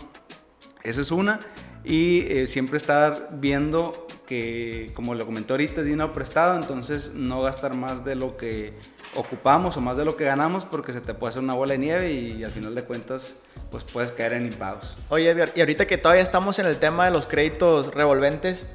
Esa 0.84 1.00
es 1.00 1.10
una. 1.10 1.40
Y 1.84 2.24
eh, 2.28 2.46
siempre 2.46 2.78
estar 2.78 3.28
viendo 3.32 4.06
que, 4.26 4.90
como 4.94 5.14
lo 5.14 5.26
comentó 5.26 5.54
ahorita, 5.54 5.82
es 5.82 5.86
dinero 5.86 6.12
prestado, 6.12 6.56
entonces 6.56 7.14
no 7.14 7.42
gastar 7.42 7.74
más 7.74 8.04
de 8.04 8.14
lo 8.14 8.36
que 8.36 8.72
ocupamos 9.14 9.76
o 9.76 9.80
más 9.80 9.96
de 9.96 10.04
lo 10.04 10.16
que 10.16 10.24
ganamos 10.24 10.64
porque 10.64 10.92
se 10.92 11.00
te 11.00 11.14
puede 11.14 11.30
hacer 11.30 11.42
una 11.42 11.54
bola 11.54 11.72
de 11.72 11.78
nieve 11.78 12.12
y, 12.12 12.44
al 12.44 12.52
final 12.52 12.74
de 12.74 12.82
cuentas 12.84 13.36
pues 13.70 13.84
puedes 13.84 14.12
caer 14.12 14.34
en 14.34 14.46
impagos. 14.46 14.94
Oye 15.08 15.30
Edgar, 15.30 15.50
y 15.54 15.60
ahorita 15.60 15.86
que 15.86 15.98
todavía 15.98 16.22
estamos 16.22 16.58
en 16.58 16.66
el 16.66 16.76
tema 16.76 17.06
de 17.06 17.10
los 17.10 17.26
créditos 17.26 17.92
revolventes, 17.92 18.66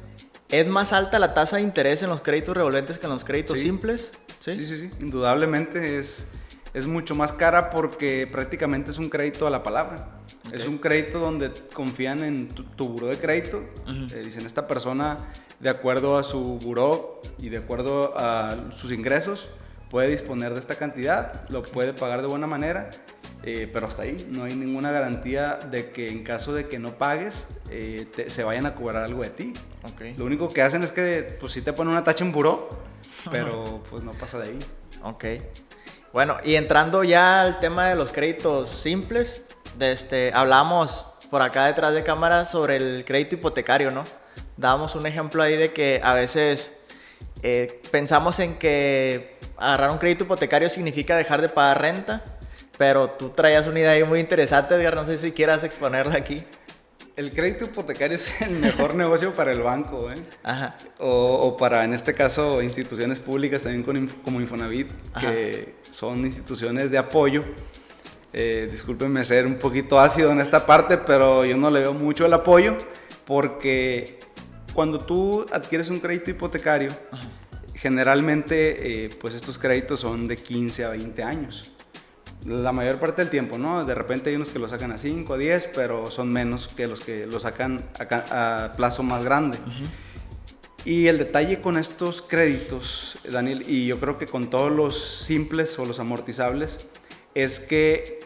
¿es 0.49 0.67
más 0.67 0.93
alta 0.93 1.19
la 1.19 1.33
tasa 1.33 1.57
de 1.57 1.63
interés 1.63 2.01
en 2.03 2.09
los 2.09 2.21
créditos 2.21 2.55
revolventes 2.55 2.99
que 2.99 3.05
en 3.05 3.13
los 3.13 3.23
créditos 3.23 3.59
simples? 3.59 4.11
¿Sí? 4.39 4.53
¿Sí? 4.53 4.65
sí, 4.65 4.89
indudablemente 4.99 5.99
es, 5.99 6.27
es 6.73 6.85
mucho 6.85 7.15
más 7.15 7.33
cara 7.33 7.69
porque 7.69 8.27
prácticamente 8.29 8.91
es 8.91 8.97
un 8.97 9.09
crédito 9.09 9.47
a 9.47 9.49
la 9.49 9.63
palabra. 9.63 10.18
Es 10.51 10.67
un 10.67 10.77
crédito 10.77 11.19
donde 11.19 11.51
confían 11.73 12.23
en 12.23 12.47
tu, 12.47 12.63
tu 12.63 12.87
buró 12.89 13.07
de 13.07 13.17
crédito. 13.17 13.63
Eh, 14.13 14.21
dicen, 14.23 14.45
esta 14.45 14.67
persona, 14.67 15.17
de 15.59 15.69
acuerdo 15.69 16.17
a 16.17 16.23
su 16.23 16.59
buró 16.59 17.21
y 17.39 17.49
de 17.49 17.57
acuerdo 17.57 18.13
a 18.17 18.55
sus 18.75 18.91
ingresos, 18.91 19.49
puede 19.89 20.09
disponer 20.09 20.53
de 20.53 20.59
esta 20.59 20.75
cantidad, 20.75 21.49
lo 21.49 21.63
puede 21.63 21.93
pagar 21.93 22.21
de 22.21 22.27
buena 22.27 22.47
manera, 22.47 22.89
eh, 23.43 23.69
pero 23.71 23.87
hasta 23.87 24.03
ahí 24.03 24.27
no 24.29 24.43
hay 24.43 24.53
ninguna 24.53 24.91
garantía 24.91 25.57
de 25.71 25.91
que 25.91 26.09
en 26.09 26.23
caso 26.23 26.53
de 26.53 26.67
que 26.67 26.77
no 26.77 26.97
pagues 26.97 27.47
eh, 27.71 28.07
se 28.27 28.43
vayan 28.43 28.65
a 28.65 28.75
cobrar 28.75 29.03
algo 29.03 29.23
de 29.23 29.29
ti. 29.29 29.53
Lo 30.17 30.25
único 30.25 30.49
que 30.49 30.61
hacen 30.61 30.83
es 30.83 30.91
que 30.91 31.37
pues 31.39 31.53
sí 31.53 31.61
te 31.61 31.73
ponen 31.73 31.93
una 31.93 32.03
tacha 32.03 32.23
en 32.23 32.31
buró, 32.31 32.69
pero 33.31 33.81
pues 33.89 34.03
no 34.03 34.11
pasa 34.11 34.39
de 34.39 34.49
ahí. 34.49 34.59
Ok. 35.03 35.25
Bueno, 36.11 36.37
y 36.43 36.55
entrando 36.55 37.03
ya 37.03 37.41
al 37.41 37.59
tema 37.59 37.87
de 37.89 37.95
los 37.95 38.11
créditos 38.11 38.71
simples, 38.71 39.43
este, 39.79 40.31
hablamos 40.33 41.05
por 41.29 41.41
acá 41.41 41.65
detrás 41.65 41.93
de 41.93 42.03
cámara 42.03 42.45
sobre 42.45 42.75
el 42.75 43.05
crédito 43.05 43.36
hipotecario, 43.36 43.91
¿no? 43.91 44.03
Dábamos 44.57 44.95
un 44.95 45.05
ejemplo 45.05 45.43
ahí 45.43 45.55
de 45.55 45.71
que 45.74 46.01
a 46.03 46.13
veces 46.13 46.71
eh, 47.43 47.81
pensamos 47.91 48.39
en 48.39 48.55
que 48.55 49.38
agarrar 49.57 49.91
un 49.91 49.98
crédito 49.98 50.24
hipotecario 50.25 50.69
significa 50.69 51.15
dejar 51.15 51.41
de 51.41 51.50
pagar 51.50 51.81
renta, 51.81 52.24
pero 52.77 53.12
tú 53.12 53.29
traías 53.29 53.67
una 53.67 53.79
idea 53.79 54.05
muy 54.05 54.19
interesante, 54.19 54.75
Edgar, 54.75 54.95
no 54.95 55.05
sé 55.05 55.17
si 55.17 55.31
quieras 55.31 55.63
exponerla 55.63 56.15
aquí. 56.15 56.43
El 57.15 57.31
crédito 57.31 57.65
hipotecario 57.65 58.15
es 58.15 58.41
el 58.41 58.51
mejor 58.51 58.95
negocio 58.95 59.36
para 59.36 59.51
el 59.51 59.62
banco, 59.62 60.09
¿eh? 60.09 60.15
Ajá. 60.41 60.77
O, 61.00 61.57
para, 61.57 61.83
en 61.83 61.93
este 61.93 62.13
caso, 62.13 62.62
instituciones 62.62 63.19
públicas 63.19 63.63
también 63.63 64.09
como 64.24 64.39
Infonavit, 64.39 64.89
que 65.19 65.75
son 65.91 66.19
instituciones 66.25 66.91
de 66.91 66.98
apoyo. 66.98 67.41
Eh, 68.31 68.67
discúlpenme 68.69 69.25
ser 69.25 69.48
un 69.48 69.55
poquito 69.55 70.00
ácido 70.00 70.31
en 70.31 70.39
esta 70.39 70.65
parte, 70.65 70.98
pero 70.98 71.45
yo 71.45 71.57
no 71.57 71.71
le 71.71 71.79
veo 71.79 71.93
mucho 71.93 72.25
el 72.25 72.33
apoyo 72.33 72.77
porque 73.25 74.19
cuando 74.74 75.00
tú 75.00 75.45
adquieres 75.51 75.89
un 75.89 76.00
crédito 76.00 76.31
hipotecario, 76.31 76.91
generalmente 77.74 79.05
eh, 79.05 79.09
pues 79.19 79.33
estos 79.33 79.57
créditos 79.57 80.01
son 80.01 80.27
de 80.27 80.38
15 80.38 80.86
a 80.86 80.89
20 80.89 81.24
años. 81.24 81.71
La 82.45 82.71
mayor 82.71 83.00
parte 83.00 83.21
del 83.21 83.29
tiempo, 83.29 83.57
¿no? 83.57 83.83
De 83.83 83.93
repente 83.93 84.29
hay 84.29 84.36
unos 84.36 84.50
que 84.50 84.59
lo 84.59 84.69
sacan 84.69 84.91
a 84.91 84.98
5, 84.98 85.33
a 85.33 85.38
10, 85.38 85.71
pero 85.75 86.09
son 86.09 86.31
menos 86.31 86.69
que 86.69 86.88
los 86.88 87.01
que 87.01 87.25
lo 87.25 87.39
sacan 87.39 87.83
a, 88.00 88.71
plazo 88.77 89.03
más 89.03 89.25
grande. 89.25 89.57
Y 90.86 91.07
el 91.07 91.17
detalle 91.17 91.59
con 91.59 91.77
estos 91.77 92.21
créditos, 92.21 93.17
Daniel, 93.29 93.65
y 93.67 93.88
yo 93.88 94.00
creo 94.00 94.17
que 94.17 94.25
con 94.25 94.50
todos 94.50 94.71
los 94.71 95.24
simples 95.25 95.77
o 95.77 95.86
los 95.86 96.00
amortizables, 96.00 96.86
es 97.36 97.59
que 97.59 98.18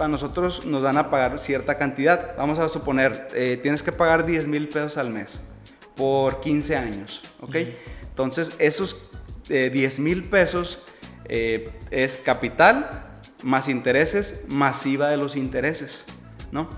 a 0.00 0.08
nosotros 0.08 0.64
nos 0.66 0.82
dan 0.82 0.96
a 0.96 1.10
pagar 1.10 1.38
cierta 1.38 1.76
cantidad. 1.78 2.36
Vamos 2.36 2.58
a 2.58 2.68
suponer, 2.68 3.28
eh, 3.34 3.58
tienes 3.60 3.82
que 3.82 3.92
pagar 3.92 4.26
10 4.26 4.46
mil 4.46 4.68
pesos 4.68 4.96
al 4.96 5.10
mes 5.10 5.40
por 5.96 6.40
15 6.40 6.76
años, 6.76 7.22
¿ok? 7.40 7.56
Entonces, 8.08 8.52
esos 8.58 9.10
10 9.48 9.98
eh, 9.98 10.00
mil 10.00 10.24
pesos 10.24 10.78
eh, 11.24 11.70
es 11.90 12.16
capital 12.16 13.04
más 13.42 13.68
intereses, 13.68 14.44
masiva 14.48 15.08
de 15.08 15.16
los 15.16 15.36
intereses, 15.36 16.04
¿no? 16.50 16.68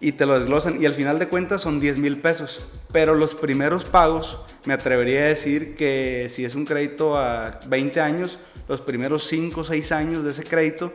Y 0.00 0.12
te 0.12 0.26
lo 0.26 0.38
desglosan 0.38 0.80
y 0.80 0.86
al 0.86 0.94
final 0.94 1.18
de 1.18 1.28
cuentas 1.28 1.62
son 1.62 1.80
10 1.80 1.98
mil 1.98 2.20
pesos. 2.20 2.64
Pero 2.92 3.14
los 3.14 3.34
primeros 3.34 3.84
pagos, 3.84 4.40
me 4.64 4.74
atrevería 4.74 5.20
a 5.20 5.24
decir 5.24 5.74
que 5.76 6.28
si 6.30 6.44
es 6.44 6.54
un 6.54 6.64
crédito 6.64 7.18
a 7.18 7.58
20 7.66 8.00
años, 8.00 8.38
los 8.68 8.80
primeros 8.80 9.26
5 9.26 9.60
o 9.60 9.64
6 9.64 9.92
años 9.92 10.24
de 10.24 10.30
ese 10.30 10.44
crédito 10.44 10.92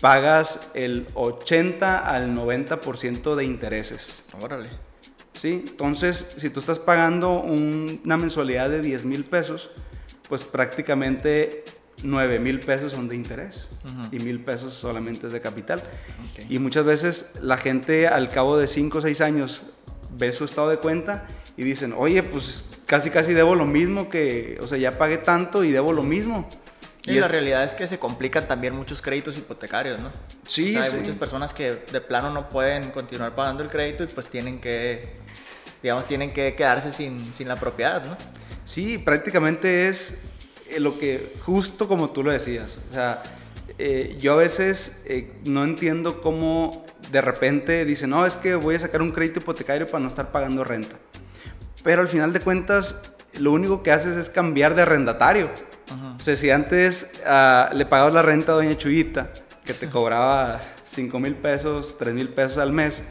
pagas 0.00 0.68
el 0.74 1.06
80 1.14 1.98
al 1.98 2.34
90% 2.34 3.34
de 3.34 3.44
intereses. 3.44 4.24
Órale. 4.40 4.70
¿Sí? 5.32 5.64
Entonces, 5.66 6.34
si 6.36 6.50
tú 6.50 6.60
estás 6.60 6.78
pagando 6.78 7.40
una 7.40 8.16
mensualidad 8.16 8.70
de 8.70 8.80
10 8.80 9.04
mil 9.04 9.24
pesos, 9.24 9.70
pues 10.28 10.44
prácticamente 10.44 11.64
9 12.02 12.38
mil 12.38 12.60
pesos 12.60 12.92
son 12.92 13.08
de 13.08 13.16
interés 13.16 13.68
y 14.12 14.18
mil 14.18 14.40
pesos 14.40 14.74
solamente 14.74 15.26
es 15.26 15.32
de 15.32 15.40
capital. 15.40 15.82
Y 16.48 16.58
muchas 16.58 16.84
veces 16.84 17.38
la 17.42 17.56
gente 17.56 18.08
al 18.08 18.28
cabo 18.28 18.56
de 18.56 18.68
5 18.68 18.98
o 18.98 19.00
6 19.00 19.20
años 19.20 19.62
ve 20.18 20.32
su 20.32 20.44
estado 20.44 20.68
de 20.70 20.78
cuenta 20.78 21.26
y 21.56 21.64
dicen, 21.64 21.94
oye, 21.96 22.22
pues 22.22 22.64
casi 22.86 23.10
casi 23.10 23.32
debo 23.32 23.54
lo 23.54 23.66
mismo 23.66 24.08
que, 24.08 24.58
o 24.62 24.66
sea, 24.66 24.78
ya 24.78 24.92
pagué 24.98 25.18
tanto 25.18 25.64
y 25.64 25.72
debo 25.72 25.92
lo 25.92 26.02
mismo. 26.02 26.48
Y, 27.06 27.20
la 27.20 27.28
realidad 27.28 27.62
es 27.62 27.74
que 27.74 27.86
se 27.86 27.98
complican 27.98 28.48
también 28.48 28.74
muchos 28.74 29.00
créditos 29.00 29.38
hipotecarios, 29.38 30.00
¿no? 30.00 30.10
Sí, 30.46 30.76
hay 30.76 30.92
muchas 30.92 31.16
personas 31.16 31.54
que 31.54 31.84
de 31.90 32.00
plano 32.00 32.30
no 32.30 32.48
pueden 32.48 32.90
continuar 32.90 33.34
pagando 33.34 33.62
el 33.62 33.70
crédito 33.70 34.02
y 34.02 34.08
pues 34.08 34.28
tienen 34.28 34.60
que, 34.60 35.02
digamos, 35.82 36.06
tienen 36.06 36.32
que 36.32 36.56
quedarse 36.56 36.90
sin, 36.90 37.32
sin 37.32 37.46
la 37.46 37.54
propiedad, 37.54 38.04
¿no? 38.04 38.16
Sí, 38.64 38.98
prácticamente 38.98 39.88
es 39.88 40.18
eh, 40.68 40.80
lo 40.80 40.98
que, 40.98 41.32
justo 41.44 41.86
como 41.86 42.10
tú 42.10 42.24
lo 42.24 42.32
decías, 42.32 42.78
o 42.90 42.94
sea, 42.94 43.22
eh, 43.78 44.16
yo 44.18 44.32
a 44.32 44.36
veces 44.36 45.04
eh, 45.06 45.32
no 45.44 45.62
entiendo 45.62 46.20
cómo 46.20 46.84
de 47.12 47.20
repente 47.20 47.84
dicen, 47.84 48.10
no, 48.10 48.26
es 48.26 48.34
que 48.36 48.54
voy 48.54 48.74
a 48.74 48.80
sacar 48.80 49.02
un 49.02 49.12
crédito 49.12 49.40
hipotecario 49.40 49.86
para 49.86 50.00
no 50.00 50.08
estar 50.08 50.32
pagando 50.32 50.64
renta. 50.64 50.96
Pero 51.84 52.02
al 52.02 52.08
final 52.08 52.32
de 52.32 52.40
cuentas, 52.40 53.00
lo 53.38 53.52
único 53.52 53.82
que 53.82 53.92
haces 53.92 54.16
es 54.16 54.28
cambiar 54.28 54.74
de 54.74 54.82
arrendatario. 54.82 55.50
O 56.18 56.22
sea, 56.22 56.36
si 56.36 56.50
antes 56.50 57.10
ah, 57.26 57.70
le 57.72 57.86
pagabas 57.86 58.12
la 58.12 58.22
renta 58.22 58.52
a 58.52 58.54
doña 58.56 58.76
Chuyita, 58.76 59.30
que 59.64 59.74
te 59.74 59.88
cobraba 59.88 60.60
5 60.84 61.18
mil 61.20 61.34
pesos, 61.34 61.96
3 61.98 62.14
mil 62.14 62.28
pesos 62.28 62.58
al 62.58 62.72
mes, 62.72 63.04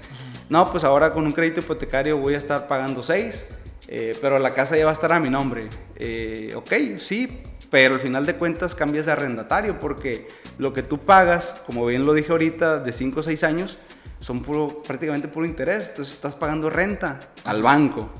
no, 0.50 0.70
pues 0.70 0.84
ahora 0.84 1.12
con 1.12 1.26
un 1.26 1.32
crédito 1.32 1.62
hipotecario 1.62 2.18
voy 2.18 2.36
a 2.36 2.38
estar 2.38 2.68
pagando 2.68 3.02
6, 3.02 3.48
eh, 3.88 4.18
pero 4.22 4.40
la 4.40 4.54
casa 4.54 4.78
ya 4.78 4.86
va 4.86 4.92
a 4.92 4.94
estar 4.94 5.12
a 5.12 5.20
mi 5.20 5.30
nombre. 5.30 5.70
Eh, 5.96 6.54
ok, 6.56 6.98
sí, 6.98 7.42
pero 7.70 7.96
al 7.96 8.00
final 8.00 8.26
de 8.26 8.36
cuentas 8.36 8.76
cambias 8.76 9.06
de 9.06 9.12
arrendatario 9.12 9.80
porque 9.80 10.28
lo 10.58 10.74
que 10.74 10.84
tú 10.84 11.00
pagas, 11.00 11.62
como 11.66 11.86
bien 11.86 12.06
lo 12.06 12.14
dije 12.14 12.32
ahorita, 12.32 12.80
de 12.80 12.94
5 12.94 13.20
o 13.20 13.24
6 13.24 13.44
años, 13.44 13.78
son 14.20 14.42
puro, 14.42 14.82
prácticamente 14.86 15.28
puro 15.28 15.46
interés. 15.46 15.90
Entonces 15.90 16.16
estás 16.16 16.36
pagando 16.36 16.70
renta 16.70 17.20
al 17.44 17.62
banco. 17.62 18.12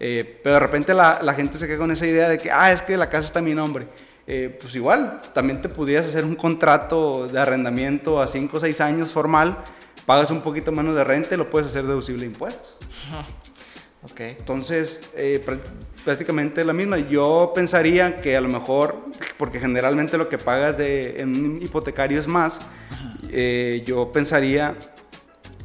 Eh, 0.00 0.40
pero 0.42 0.54
de 0.54 0.60
repente 0.60 0.94
la, 0.94 1.20
la, 1.22 1.34
gente 1.34 1.58
se 1.58 1.66
queda 1.66 1.78
con 1.78 1.90
esa 1.90 2.06
idea 2.06 2.28
de 2.28 2.38
que, 2.38 2.50
ah, 2.50 2.72
es 2.72 2.82
que 2.82 2.96
la 2.96 3.08
casa 3.08 3.26
está 3.26 3.38
a 3.40 3.42
mi 3.42 3.54
nombre. 3.54 3.86
Eh, 4.26 4.56
pues 4.60 4.74
igual, 4.74 5.20
también 5.32 5.60
te 5.62 5.68
pudieras 5.68 6.06
hacer 6.06 6.24
un 6.24 6.36
contrato 6.36 7.26
de 7.26 7.40
arrendamiento 7.40 8.20
a 8.20 8.28
5 8.28 8.58
o 8.58 8.60
6 8.60 8.80
años 8.82 9.10
formal, 9.10 9.56
pagas 10.06 10.30
un 10.30 10.42
poquito 10.42 10.70
menos 10.70 10.94
de 10.94 11.02
renta 11.02 11.34
y 11.34 11.38
lo 11.38 11.48
puedes 11.50 11.68
hacer 11.68 11.84
deducible 11.84 12.20
de 12.20 12.26
impuestos. 12.26 12.76
Okay. 14.12 14.36
Entonces, 14.38 15.10
eh, 15.16 15.44
prácticamente 16.04 16.64
la 16.64 16.72
misma. 16.72 16.98
Yo 16.98 17.50
pensaría 17.52 18.14
que 18.14 18.36
a 18.36 18.40
lo 18.40 18.48
mejor, 18.48 18.96
porque 19.36 19.58
generalmente 19.58 20.16
lo 20.16 20.28
que 20.28 20.38
pagas 20.38 20.78
de, 20.78 21.20
en 21.20 21.30
un 21.34 21.60
hipotecario 21.60 22.20
es 22.20 22.28
más, 22.28 22.60
yo 23.84 24.12
pensaría 24.12 24.76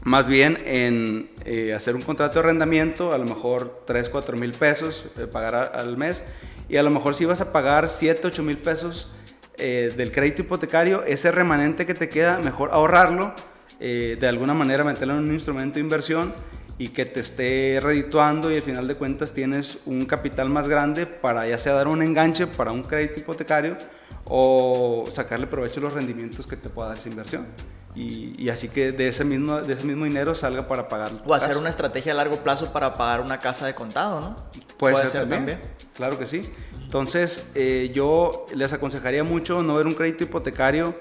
más 0.03 0.27
bien 0.27 0.57
en 0.65 1.29
eh, 1.45 1.73
hacer 1.73 1.95
un 1.95 2.01
contrato 2.01 2.35
de 2.35 2.39
arrendamiento, 2.41 3.13
a 3.13 3.17
lo 3.17 3.25
mejor 3.25 3.83
3, 3.85 4.09
4 4.09 4.37
mil 4.37 4.51
pesos, 4.51 5.05
eh, 5.17 5.27
pagar 5.27 5.71
al 5.75 5.97
mes, 5.97 6.23
y 6.69 6.77
a 6.77 6.83
lo 6.83 6.89
mejor 6.89 7.15
si 7.15 7.25
vas 7.25 7.41
a 7.41 7.51
pagar 7.51 7.89
7, 7.89 8.27
8 8.27 8.43
mil 8.43 8.57
pesos 8.57 9.11
eh, 9.57 9.93
del 9.95 10.11
crédito 10.11 10.41
hipotecario, 10.41 11.03
ese 11.03 11.31
remanente 11.31 11.85
que 11.85 11.93
te 11.93 12.09
queda, 12.09 12.39
mejor 12.39 12.69
ahorrarlo, 12.73 13.33
de 13.79 14.27
alguna 14.29 14.53
manera 14.53 14.85
meterlo 14.85 15.15
en 15.15 15.25
un 15.25 15.33
instrumento 15.33 15.73
de 15.73 15.81
inversión 15.81 16.33
y 16.77 16.89
que 16.89 17.05
te 17.05 17.19
esté 17.19 17.79
redituando 17.81 18.49
y 18.49 18.55
al 18.55 18.61
final 18.61 18.87
de 18.87 18.95
cuentas 18.95 19.33
tienes 19.33 19.79
un 19.85 20.05
capital 20.05 20.47
más 20.49 20.69
grande 20.69 21.05
para 21.05 21.45
ya 21.47 21.59
sea 21.59 21.73
dar 21.73 21.89
un 21.89 22.01
enganche 22.01 22.47
para 22.47 22.71
un 22.71 22.83
crédito 22.83 23.19
hipotecario 23.19 23.75
o 24.25 25.05
sacarle 25.11 25.47
provecho 25.47 25.79
a 25.79 25.83
los 25.83 25.93
rendimientos 25.93 26.47
que 26.47 26.55
te 26.55 26.69
pueda 26.69 26.89
dar 26.89 26.97
esa 26.97 27.09
inversión. 27.09 27.47
Y, 27.95 28.49
así 28.49 28.69
que 28.69 28.91
de 28.91 29.07
ese, 29.07 29.23
mismo, 29.23 29.61
de 29.61 29.73
ese 29.73 29.85
mismo 29.85 30.05
dinero 30.05 30.33
salga 30.33 30.67
para 30.67 30.87
pagar. 30.87 31.11
O 31.25 31.33
hacer 31.33 31.57
una 31.57 31.69
estrategia 31.69 32.11
a 32.13 32.15
largo 32.15 32.37
plazo 32.37 32.73
para 32.73 32.95
pagar 32.95 33.21
una 33.21 33.39
casa 33.39 33.67
de 33.67 33.75
contado, 33.75 34.19
¿no? 34.19 34.35
Puede, 34.77 35.07
ser, 35.07 35.29
también. 35.29 35.59
Claro 35.93 36.17
que 36.17 36.25
sí. 36.25 36.41
Entonces, 36.81 37.51
eh, 37.53 37.91
yo 37.93 38.47
les 38.55 38.73
aconsejaría 38.73 39.23
mucho 39.23 39.61
no 39.61 39.75
ver 39.75 39.85
un 39.85 39.93
crédito 39.93 40.23
hipotecario. 40.23 40.95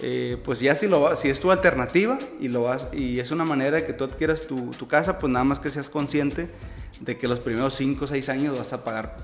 Eh, 0.00 0.36
pues 0.44 0.60
ya 0.60 0.74
si, 0.74 0.86
lo, 0.86 1.16
si 1.16 1.30
es 1.30 1.40
tu 1.40 1.50
alternativa 1.50 2.18
y, 2.40 2.48
lo 2.48 2.64
vas, 2.64 2.88
y 2.92 3.20
es 3.20 3.30
una 3.30 3.44
manera 3.44 3.76
de 3.76 3.84
que 3.84 3.92
tú 3.92 4.04
adquieras 4.04 4.42
tu, 4.42 4.72
tu 4.72 4.86
casa, 4.86 5.18
pues 5.18 5.32
nada 5.32 5.44
más 5.44 5.60
que 5.60 5.70
seas 5.70 5.88
consciente 5.88 6.50
de 7.00 7.16
que 7.16 7.28
los 7.28 7.40
primeros 7.40 7.74
5 7.76 8.04
o 8.04 8.08
6 8.08 8.28
años 8.28 8.58
vas 8.58 8.72
a 8.72 8.84
pagar 8.84 9.16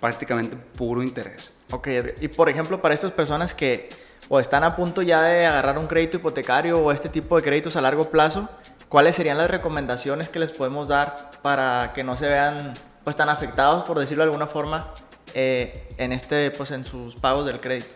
prácticamente 0.00 0.56
puro 0.56 1.02
interés. 1.02 1.52
Ok, 1.70 1.88
y 2.20 2.28
por 2.28 2.48
ejemplo, 2.48 2.80
para 2.80 2.94
estas 2.94 3.12
personas 3.12 3.54
que 3.54 3.88
o 4.28 4.40
están 4.40 4.64
a 4.64 4.76
punto 4.76 5.02
ya 5.02 5.22
de 5.22 5.46
agarrar 5.46 5.78
un 5.78 5.86
crédito 5.86 6.16
hipotecario 6.16 6.78
o 6.78 6.92
este 6.92 7.08
tipo 7.08 7.36
de 7.36 7.42
créditos 7.42 7.76
a 7.76 7.80
largo 7.80 8.10
plazo, 8.10 8.48
¿cuáles 8.88 9.16
serían 9.16 9.38
las 9.38 9.50
recomendaciones 9.50 10.28
que 10.28 10.38
les 10.38 10.52
podemos 10.52 10.88
dar 10.88 11.30
para 11.42 11.92
que 11.94 12.04
no 12.04 12.16
se 12.16 12.26
vean 12.26 12.72
pues 13.02 13.16
tan 13.16 13.28
afectados, 13.28 13.84
por 13.84 13.98
decirlo 13.98 14.24
de 14.24 14.30
alguna 14.30 14.46
forma, 14.46 14.94
eh, 15.34 15.88
en 15.98 16.12
este 16.12 16.50
pues 16.50 16.70
en 16.70 16.84
sus 16.84 17.14
pagos 17.16 17.46
del 17.46 17.60
crédito? 17.60 17.94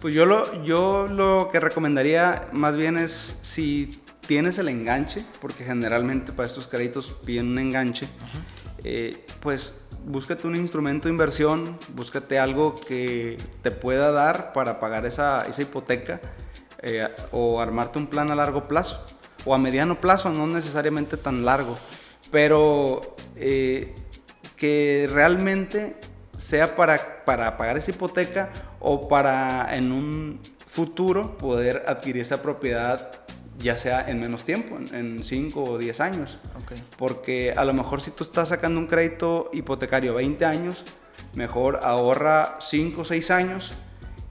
Pues 0.00 0.14
yo 0.14 0.26
lo, 0.26 0.64
yo 0.64 1.06
lo 1.06 1.48
que 1.52 1.60
recomendaría 1.60 2.48
más 2.50 2.76
bien 2.76 2.98
es 2.98 3.38
si 3.42 4.02
tienes 4.26 4.58
el 4.58 4.68
enganche, 4.68 5.24
porque 5.40 5.64
generalmente 5.64 6.32
para 6.32 6.48
estos 6.48 6.66
créditos 6.66 7.14
piden 7.24 7.50
un 7.50 7.58
enganche, 7.58 8.08
eh, 8.82 9.24
pues 9.40 9.81
búscate 10.04 10.46
un 10.46 10.56
instrumento 10.56 11.08
de 11.08 11.12
inversión, 11.12 11.78
búscate 11.94 12.38
algo 12.38 12.74
que 12.74 13.36
te 13.62 13.70
pueda 13.70 14.10
dar 14.10 14.52
para 14.52 14.80
pagar 14.80 15.06
esa, 15.06 15.42
esa 15.42 15.62
hipoteca 15.62 16.20
eh, 16.82 17.08
o 17.30 17.60
armarte 17.60 17.98
un 17.98 18.06
plan 18.06 18.30
a 18.30 18.34
largo 18.34 18.68
plazo 18.68 19.04
o 19.44 19.54
a 19.54 19.58
mediano 19.58 20.00
plazo, 20.00 20.30
no 20.30 20.46
necesariamente 20.46 21.16
tan 21.16 21.44
largo, 21.44 21.76
pero 22.30 23.16
eh, 23.36 23.94
que 24.56 25.08
realmente 25.12 25.96
sea 26.38 26.76
para, 26.76 27.24
para 27.24 27.56
pagar 27.56 27.78
esa 27.78 27.90
hipoteca 27.90 28.50
o 28.80 29.08
para 29.08 29.76
en 29.76 29.92
un 29.92 30.40
futuro 30.66 31.36
poder 31.36 31.84
adquirir 31.86 32.22
esa 32.22 32.42
propiedad 32.42 33.21
ya 33.58 33.78
sea 33.78 34.04
en 34.08 34.20
menos 34.20 34.44
tiempo, 34.44 34.78
en 34.92 35.22
5 35.22 35.62
o 35.62 35.78
10 35.78 36.00
años. 36.00 36.38
Porque 36.98 37.52
a 37.56 37.64
lo 37.64 37.72
mejor 37.72 38.00
si 38.00 38.10
tú 38.10 38.24
estás 38.24 38.48
sacando 38.48 38.80
un 38.80 38.86
crédito 38.86 39.50
hipotecario 39.52 40.14
20 40.14 40.44
años, 40.44 40.84
mejor 41.36 41.80
ahorra 41.82 42.58
5 42.60 43.00
o 43.00 43.04
6 43.04 43.30
años 43.30 43.72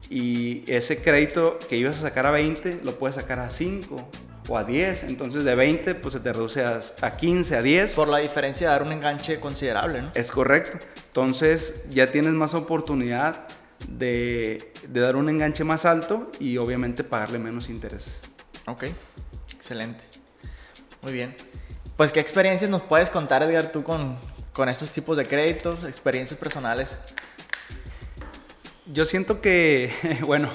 y 0.09 0.63
ese 0.67 1.01
crédito 1.01 1.57
que 1.69 1.77
ibas 1.77 1.97
a 1.99 2.01
sacar 2.01 2.25
a 2.25 2.31
20 2.31 2.81
lo 2.83 2.95
puedes 2.95 3.15
sacar 3.15 3.39
a 3.39 3.49
5 3.49 4.09
o 4.49 4.57
a 4.57 4.63
10. 4.63 5.03
Entonces 5.03 5.43
de 5.43 5.55
20 5.55 5.95
pues 5.95 6.13
se 6.13 6.19
te 6.19 6.33
reduce 6.33 6.63
a, 6.63 7.11
15, 7.11 7.55
a 7.55 7.61
10. 7.61 7.95
Por 7.95 8.07
la 8.07 8.17
diferencia 8.17 8.67
de 8.67 8.73
dar 8.73 8.83
un 8.83 8.91
enganche 8.91 9.39
considerable, 9.39 10.01
¿no? 10.01 10.11
Es 10.13 10.31
correcto. 10.31 10.77
Entonces 11.07 11.85
ya 11.89 12.07
tienes 12.07 12.33
más 12.33 12.53
oportunidad 12.53 13.47
de, 13.87 14.73
de 14.87 14.99
dar 14.99 15.15
un 15.15 15.29
enganche 15.29 15.63
más 15.63 15.85
alto 15.85 16.29
y 16.39 16.57
obviamente 16.57 17.03
pagarle 17.03 17.39
menos 17.39 17.69
intereses. 17.69 18.19
Ok, 18.67 18.85
excelente. 19.71 20.03
Muy 21.01 21.13
bien. 21.13 21.33
Pues, 21.95 22.11
¿qué 22.11 22.19
experiencias 22.19 22.69
nos 22.69 22.81
puedes 22.81 23.09
contar, 23.09 23.41
Edgar, 23.41 23.71
tú 23.71 23.83
con, 23.83 24.17
con 24.51 24.67
estos 24.67 24.91
tipos 24.91 25.15
de 25.15 25.25
créditos, 25.25 25.85
experiencias 25.85 26.37
personales? 26.37 26.97
Yo 28.87 29.05
siento 29.05 29.39
que, 29.39 29.89
bueno, 30.25 30.49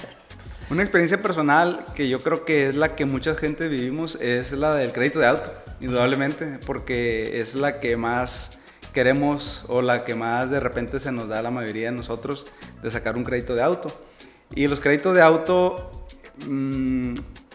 una 0.70 0.82
experiencia 0.82 1.22
personal 1.22 1.86
que 1.94 2.10
yo 2.10 2.20
creo 2.20 2.44
que 2.44 2.68
es 2.68 2.76
la 2.76 2.94
que 2.94 3.06
mucha 3.06 3.34
gente 3.36 3.68
vivimos 3.68 4.16
es 4.16 4.52
la 4.52 4.74
del 4.74 4.92
crédito 4.92 5.18
de 5.18 5.28
auto, 5.28 5.50
indudablemente, 5.80 6.58
porque 6.66 7.40
es 7.40 7.54
la 7.54 7.80
que 7.80 7.96
más 7.96 8.58
queremos 8.92 9.64
o 9.68 9.80
la 9.80 10.04
que 10.04 10.14
más 10.14 10.50
de 10.50 10.60
repente 10.60 11.00
se 11.00 11.10
nos 11.10 11.26
da 11.26 11.38
a 11.38 11.42
la 11.42 11.50
mayoría 11.50 11.90
de 11.90 11.96
nosotros 11.96 12.46
de 12.82 12.90
sacar 12.90 13.16
un 13.16 13.24
crédito 13.24 13.54
de 13.54 13.62
auto. 13.62 13.88
Y 14.54 14.66
los 14.66 14.82
créditos 14.82 15.14
de 15.14 15.22
auto 15.22 16.06
mm, 16.46 17.14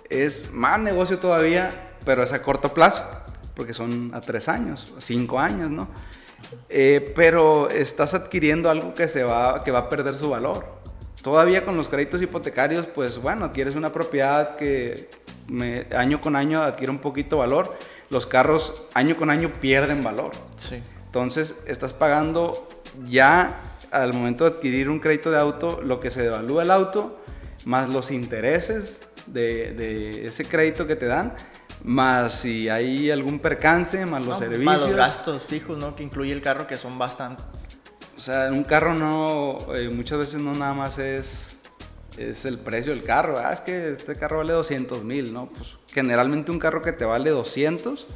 es 0.09 0.51
más 0.53 0.79
negocio 0.79 1.19
todavía, 1.19 1.93
pero 2.05 2.23
es 2.23 2.31
a 2.33 2.41
corto 2.41 2.73
plazo, 2.73 3.03
porque 3.55 3.73
son 3.73 4.11
a 4.13 4.21
tres 4.21 4.47
años, 4.49 4.93
cinco 4.99 5.39
años, 5.39 5.69
¿no? 5.69 5.87
Eh, 6.69 7.11
pero 7.15 7.69
estás 7.69 8.13
adquiriendo 8.13 8.69
algo 8.69 8.93
que, 8.93 9.07
se 9.07 9.23
va, 9.23 9.63
que 9.63 9.71
va 9.71 9.79
a 9.79 9.89
perder 9.89 10.15
su 10.15 10.29
valor. 10.29 10.77
Todavía 11.21 11.65
con 11.65 11.75
los 11.75 11.87
créditos 11.87 12.21
hipotecarios, 12.21 12.85
pues 12.85 13.17
bueno, 13.17 13.45
adquieres 13.45 13.75
una 13.75 13.91
propiedad 13.91 14.55
que 14.55 15.09
año 15.95 16.21
con 16.21 16.35
año 16.35 16.61
adquiere 16.61 16.91
un 16.91 16.99
poquito 16.99 17.39
valor. 17.39 17.75
Los 18.09 18.25
carros 18.25 18.83
año 18.93 19.17
con 19.17 19.29
año 19.29 19.51
pierden 19.59 20.01
valor. 20.03 20.31
Sí. 20.55 20.81
Entonces, 21.05 21.55
estás 21.65 21.91
pagando 21.91 22.67
ya 23.07 23.61
al 23.91 24.13
momento 24.13 24.45
de 24.45 24.51
adquirir 24.51 24.89
un 24.89 24.99
crédito 24.99 25.31
de 25.31 25.39
auto 25.39 25.81
lo 25.81 25.99
que 25.99 26.11
se 26.11 26.21
devalúa 26.21 26.63
el 26.63 26.71
auto, 26.71 27.19
más 27.65 27.89
los 27.89 28.11
intereses 28.11 29.06
de, 29.27 30.25
ese 30.25 30.45
crédito 30.45 30.87
que 30.87 30.95
te 30.95 31.05
dan, 31.05 31.35
más 31.83 32.39
si 32.39 32.69
hay 32.69 33.11
algún 33.11 33.39
percance, 33.39 34.05
más 34.05 34.25
los 34.25 34.39
servicios. 34.39 34.65
Más 34.65 34.81
los 34.81 34.95
gastos 34.95 35.43
fijos, 35.43 35.77
¿no? 35.77 35.95
Que 35.95 36.03
incluye 36.03 36.33
el 36.33 36.41
carro, 36.41 36.67
que 36.67 36.77
son 36.77 36.97
bastante. 36.97 37.43
O 38.15 38.19
sea, 38.19 38.49
un 38.51 38.63
carro 38.63 38.93
no, 38.93 39.57
eh, 39.75 39.89
muchas 39.89 40.17
veces 40.17 40.41
no 40.41 40.55
nada 40.55 40.73
más 40.73 40.97
es, 40.97 41.55
es 42.17 42.45
el 42.45 42.57
precio 42.57 42.93
del 42.93 43.03
carro. 43.03 43.37
Ah, 43.37 43.53
es 43.53 43.61
que 43.61 43.91
este 43.91 44.15
carro 44.15 44.37
vale 44.37 44.53
200 44.53 45.03
mil, 45.03 45.31
¿no? 45.31 45.49
Pues 45.49 45.75
generalmente 45.93 46.51
un 46.51 46.59
carro 46.59 46.81
que 46.81 46.91
te 46.91 47.05
vale 47.05 47.29
200 47.29 48.07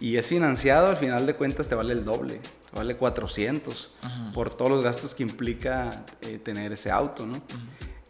y 0.00 0.16
es 0.16 0.26
financiado, 0.26 0.88
al 0.88 0.96
final 0.96 1.26
de 1.26 1.34
cuentas 1.34 1.68
te 1.68 1.74
vale 1.74 1.92
el 1.92 2.04
doble, 2.04 2.40
te 2.70 2.76
vale 2.76 2.96
400 2.96 3.92
por 4.32 4.54
todos 4.54 4.70
los 4.70 4.84
gastos 4.84 5.14
que 5.14 5.22
implica 5.22 6.04
eh, 6.20 6.38
tener 6.38 6.72
ese 6.72 6.90
auto, 6.90 7.26
¿no? 7.26 7.42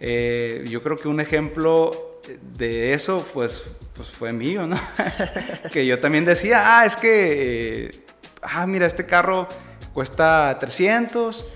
Eh, 0.00 0.64
yo 0.68 0.82
creo 0.82 0.96
que 0.96 1.08
un 1.08 1.20
ejemplo 1.20 2.15
de 2.56 2.94
eso, 2.94 3.26
pues, 3.32 3.62
pues 3.94 4.08
fue 4.08 4.32
mío, 4.32 4.66
¿no? 4.66 4.76
que 5.72 5.86
yo 5.86 5.98
también 6.00 6.24
decía, 6.24 6.78
ah, 6.78 6.86
es 6.86 6.96
que, 6.96 7.86
eh, 7.86 8.04
ah, 8.42 8.66
mira, 8.66 8.86
este 8.86 9.06
carro 9.06 9.48
cuesta 9.92 10.56
300, 10.58 11.46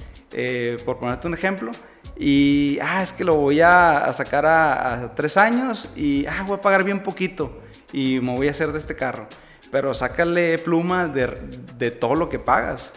por 0.85 0.99
ponerte 0.99 1.27
un 1.27 1.35
ejemplo, 1.35 1.73
y, 2.19 2.79
ah, 2.83 3.03
es 3.03 3.13
que 3.13 3.25
lo 3.25 3.37
voy 3.37 3.61
a, 3.61 4.11
sacar 4.13 4.47
a, 4.47 5.05
a, 5.05 5.15
tres 5.15 5.37
años 5.37 5.89
y, 5.97 6.27
ah, 6.27 6.45
voy 6.47 6.57
a 6.59 6.61
pagar 6.61 6.85
bien 6.85 7.03
poquito 7.03 7.61
y 7.93 8.21
me 8.21 8.35
voy 8.35 8.49
a 8.49 8.51
hacer 8.53 8.73
de 8.73 8.79
este 8.79 8.95
carro 8.95 9.27
pero 9.71 9.95
sácale 9.95 10.59
pluma 10.59 11.09
de, 11.09 11.91
todo 11.93 12.15
lo 12.15 12.29
que 12.29 12.39
pagas. 12.39 12.93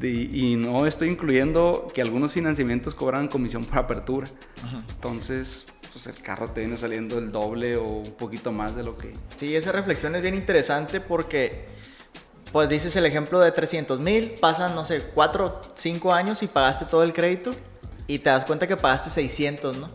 y 0.00 0.56
no 0.56 0.86
estoy 0.86 1.08
incluyendo 1.08 1.86
que 1.94 2.02
algunos 2.02 2.32
financiamientos 2.32 2.94
cobran 2.94 3.28
comisión 3.28 3.64
por 3.64 3.78
apertura. 3.78 4.28
Entonces, 4.94 5.66
pues 5.92 6.06
el 6.06 6.14
carro 6.22 6.48
te 6.48 6.60
viene 6.60 6.76
saliendo 6.76 7.18
el 7.18 7.30
doble 7.30 7.76
o 7.76 7.84
un 7.84 8.12
poquito 8.12 8.52
más 8.52 8.74
de 8.74 8.84
lo 8.84 8.96
que... 8.96 9.12
Sí, 9.36 9.54
esa 9.54 9.72
reflexión 9.72 10.14
es 10.14 10.22
bien 10.22 10.34
interesante 10.34 11.00
porque, 11.00 11.66
pues 12.50 12.68
dices 12.68 12.96
el 12.96 13.06
ejemplo 13.06 13.38
de 13.40 13.52
300 13.52 14.00
mil, 14.00 14.34
pasan, 14.40 14.74
no 14.74 14.84
sé, 14.84 15.02
4, 15.02 15.60
5 15.74 16.12
años 16.12 16.42
y 16.42 16.46
pagaste 16.46 16.86
todo 16.86 17.02
el 17.02 17.12
crédito 17.12 17.50
y 18.06 18.20
te 18.20 18.30
das 18.30 18.44
cuenta 18.44 18.66
que 18.66 18.76
pagaste 18.76 19.10
600, 19.10 19.76
¿no? 19.76 19.90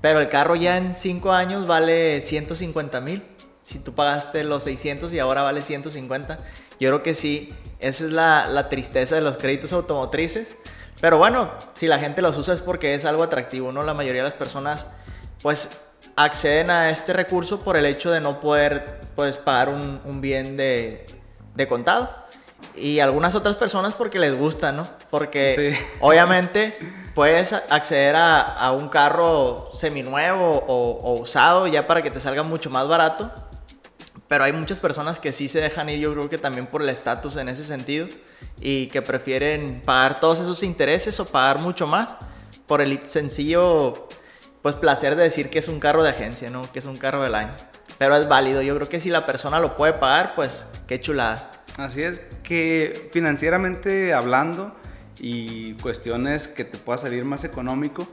Pero 0.00 0.20
el 0.20 0.28
carro 0.28 0.54
ya 0.54 0.76
en 0.76 0.96
5 0.96 1.32
años 1.32 1.66
vale 1.66 2.20
150 2.20 3.00
mil 3.00 3.22
si 3.68 3.78
tú 3.80 3.94
pagaste 3.94 4.44
los 4.44 4.62
600 4.62 5.12
y 5.12 5.18
ahora 5.18 5.42
vale 5.42 5.60
150. 5.60 6.38
Yo 6.80 6.88
creo 6.88 7.02
que 7.02 7.14
sí, 7.14 7.50
esa 7.80 8.06
es 8.06 8.12
la, 8.12 8.68
tristeza 8.70 9.14
de 9.14 9.20
los 9.20 9.36
créditos 9.36 9.74
automotrices. 9.74 10.56
Pero 11.02 11.18
bueno, 11.18 11.52
si 11.74 11.86
la 11.86 11.98
gente 11.98 12.22
los 12.22 12.38
usa 12.38 12.54
es 12.54 12.60
porque 12.60 12.94
es 12.94 13.04
algo 13.04 13.22
atractivo, 13.22 13.70
¿no? 13.70 13.82
La 13.82 13.92
mayoría 13.92 14.22
de 14.22 14.28
las 14.28 14.38
personas, 14.38 14.86
pues, 15.42 15.80
acceden 16.16 16.70
a 16.70 16.90
este 16.90 17.12
recurso 17.12 17.58
por 17.58 17.76
el 17.76 17.86
hecho 17.86 18.10
de 18.10 18.20
no 18.20 18.40
poder, 18.40 19.00
pues, 19.14 19.36
pagar 19.36 19.68
un, 19.68 20.20
bien 20.20 20.56
de, 20.56 21.06
contado. 21.68 22.10
Y 22.74 23.00
algunas 23.00 23.34
otras 23.34 23.56
personas 23.56 23.94
porque 23.94 24.18
les 24.18 24.36
gusta, 24.36 24.72
¿no? 24.72 24.88
Porque 25.10 25.78
obviamente 26.00 26.76
puedes 27.14 27.52
acceder 27.52 28.16
a, 28.16 28.72
un 28.72 28.88
carro 28.88 29.70
seminuevo 29.72 30.50
o, 30.50 30.98
o 30.98 31.20
usado 31.20 31.66
ya 31.66 31.86
para 31.86 32.02
que 32.02 32.10
te 32.10 32.20
salga 32.20 32.42
mucho 32.42 32.70
más 32.70 32.86
barato 32.88 33.32
pero 34.28 34.44
hay 34.44 34.52
muchas 34.52 34.78
personas 34.78 35.18
que 35.18 35.32
sí 35.32 35.48
se 35.48 35.60
dejan 35.60 35.88
ir, 35.88 36.00
yo 36.00 36.12
creo 36.12 36.28
que 36.28 36.38
también 36.38 36.66
por 36.66 36.82
el 36.82 36.90
estatus 36.90 37.36
en 37.36 37.48
ese 37.48 37.64
sentido, 37.64 38.06
y 38.60 38.88
que 38.88 39.00
prefieren 39.00 39.80
pagar 39.84 40.20
todos 40.20 40.38
esos 40.40 40.62
intereses 40.62 41.18
o 41.18 41.24
pagar 41.24 41.58
mucho 41.58 41.86
más 41.86 42.10
por 42.66 42.82
el 42.82 43.00
sencillo 43.08 44.06
pues 44.62 44.76
placer 44.76 45.16
de 45.16 45.24
decir 45.24 45.50
que 45.50 45.58
es 45.58 45.68
un 45.68 45.80
carro 45.80 46.02
de 46.02 46.10
agencia, 46.10 46.50
¿no? 46.50 46.62
Que 46.72 46.78
es 46.78 46.84
un 46.86 46.96
carro 46.96 47.22
del 47.22 47.34
año. 47.34 47.54
Pero 47.98 48.16
es 48.16 48.28
válido, 48.28 48.62
yo 48.62 48.74
creo 48.76 48.88
que 48.88 49.00
si 49.00 49.10
la 49.10 49.26
persona 49.26 49.60
lo 49.60 49.76
puede 49.76 49.92
pagar, 49.94 50.34
pues 50.34 50.64
qué 50.86 51.00
chulada. 51.00 51.50
Así 51.76 52.02
es, 52.02 52.20
que 52.42 53.08
financieramente 53.12 54.12
hablando 54.12 54.74
y 55.18 55.74
cuestiones 55.74 56.48
que 56.48 56.64
te 56.64 56.78
pueda 56.78 56.98
salir 56.98 57.24
más 57.24 57.44
económico, 57.44 58.06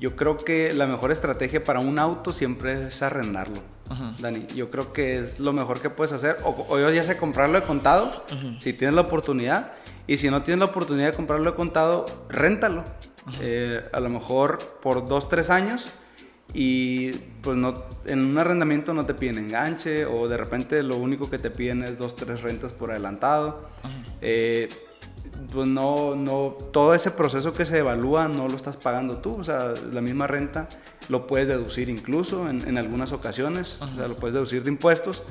yo 0.00 0.16
creo 0.16 0.36
que 0.36 0.72
la 0.72 0.86
mejor 0.86 1.12
estrategia 1.12 1.62
para 1.62 1.78
un 1.80 1.98
auto 1.98 2.32
siempre 2.32 2.88
es 2.88 3.02
arrendarlo. 3.02 3.62
Dani. 4.18 4.46
Yo 4.54 4.70
creo 4.70 4.92
que 4.92 5.18
es 5.18 5.38
lo 5.38 5.52
mejor 5.52 5.80
que 5.80 5.90
puedes 5.90 6.12
hacer. 6.12 6.38
O, 6.44 6.78
yo 6.78 6.90
ya 6.90 7.04
sé 7.04 7.16
comprarlo 7.16 7.60
de 7.60 7.66
contado, 7.66 8.24
si 8.58 8.72
tienes 8.72 8.94
la 8.94 9.02
oportunidad. 9.02 9.72
Y 10.06 10.18
si 10.18 10.30
no 10.30 10.42
tienes 10.42 10.60
la 10.60 10.66
oportunidad 10.66 11.10
de 11.10 11.16
comprarlo 11.16 11.50
de 11.50 11.56
contado, 11.56 12.06
réntalo. 12.28 12.84
Eh, 13.40 13.82
a 13.92 14.00
lo 14.00 14.08
mejor 14.08 14.58
por 14.80 15.06
dos, 15.06 15.28
tres 15.28 15.50
años. 15.50 15.86
Y 16.54 17.12
pues 17.42 17.56
no, 17.56 17.72
en 18.04 18.24
un 18.24 18.36
arrendamiento 18.36 18.92
no 18.92 19.06
te 19.06 19.14
piden 19.14 19.38
enganche 19.38 20.04
o 20.04 20.28
de 20.28 20.36
repente 20.36 20.82
lo 20.82 20.96
único 20.96 21.30
que 21.30 21.38
te 21.38 21.50
piden 21.50 21.82
es 21.82 21.96
dos, 21.96 22.14
tres 22.14 22.42
rentas 22.42 22.72
por 22.72 22.90
adelantado 22.90 23.70
pues 25.52 25.68
no, 25.68 26.14
no, 26.14 26.56
todo 26.72 26.94
ese 26.94 27.10
proceso 27.10 27.52
que 27.52 27.64
se 27.64 27.78
evalúa 27.78 28.28
no 28.28 28.48
lo 28.48 28.56
estás 28.56 28.76
pagando 28.76 29.18
tú, 29.18 29.36
o 29.36 29.44
sea, 29.44 29.72
la 29.92 30.00
misma 30.00 30.26
renta 30.26 30.68
lo 31.08 31.26
puedes 31.26 31.48
deducir 31.48 31.88
incluso 31.88 32.48
en, 32.48 32.78
algunas 32.78 33.12
ocasiones, 33.12 33.76
o 33.80 33.86
sea, 33.86 34.08
lo 34.08 34.16
puedes 34.16 34.34
deducir 34.34 34.62
de 34.62 34.70
impuestos. 34.70 35.22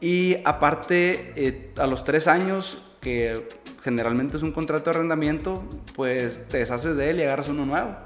Y 0.00 0.38
aparte, 0.44 1.32
eh, 1.36 1.72
a 1.78 1.86
los 1.86 2.04
tres 2.04 2.26
años, 2.26 2.78
que 3.00 3.46
generalmente 3.82 4.36
es 4.36 4.42
un 4.42 4.52
contrato 4.52 4.90
de 4.90 4.96
arrendamiento, 4.96 5.64
pues 5.94 6.48
te 6.48 6.58
deshaces 6.58 6.96
de 6.96 7.10
él 7.10 7.18
y 7.18 7.22
agarras 7.22 7.48
uno 7.48 7.66
nuevo. 7.66 7.96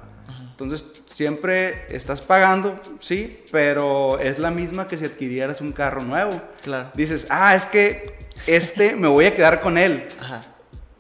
Entonces, 0.51 0.87
siempre 1.13 1.87
estás 1.95 2.23
pagando, 2.23 2.81
sí, 3.01 3.45
pero 3.53 4.19
es 4.19 4.39
la 4.39 4.51
misma 4.51 4.87
que 4.87 4.97
si 4.97 5.05
adquirieras 5.05 5.61
un 5.61 5.73
carro 5.73 6.03
nuevo. 6.03 6.41
Claro. 6.63 6.91
Dices, 6.95 7.27
ah, 7.29 7.55
es 7.55 7.67
que 7.67 8.17
este 8.47 8.97
me 8.97 9.07
voy 9.07 9.27
a 9.27 9.35
quedar 9.35 9.61
con 9.61 9.77
él. 9.77 10.09
Ajá 10.19 10.41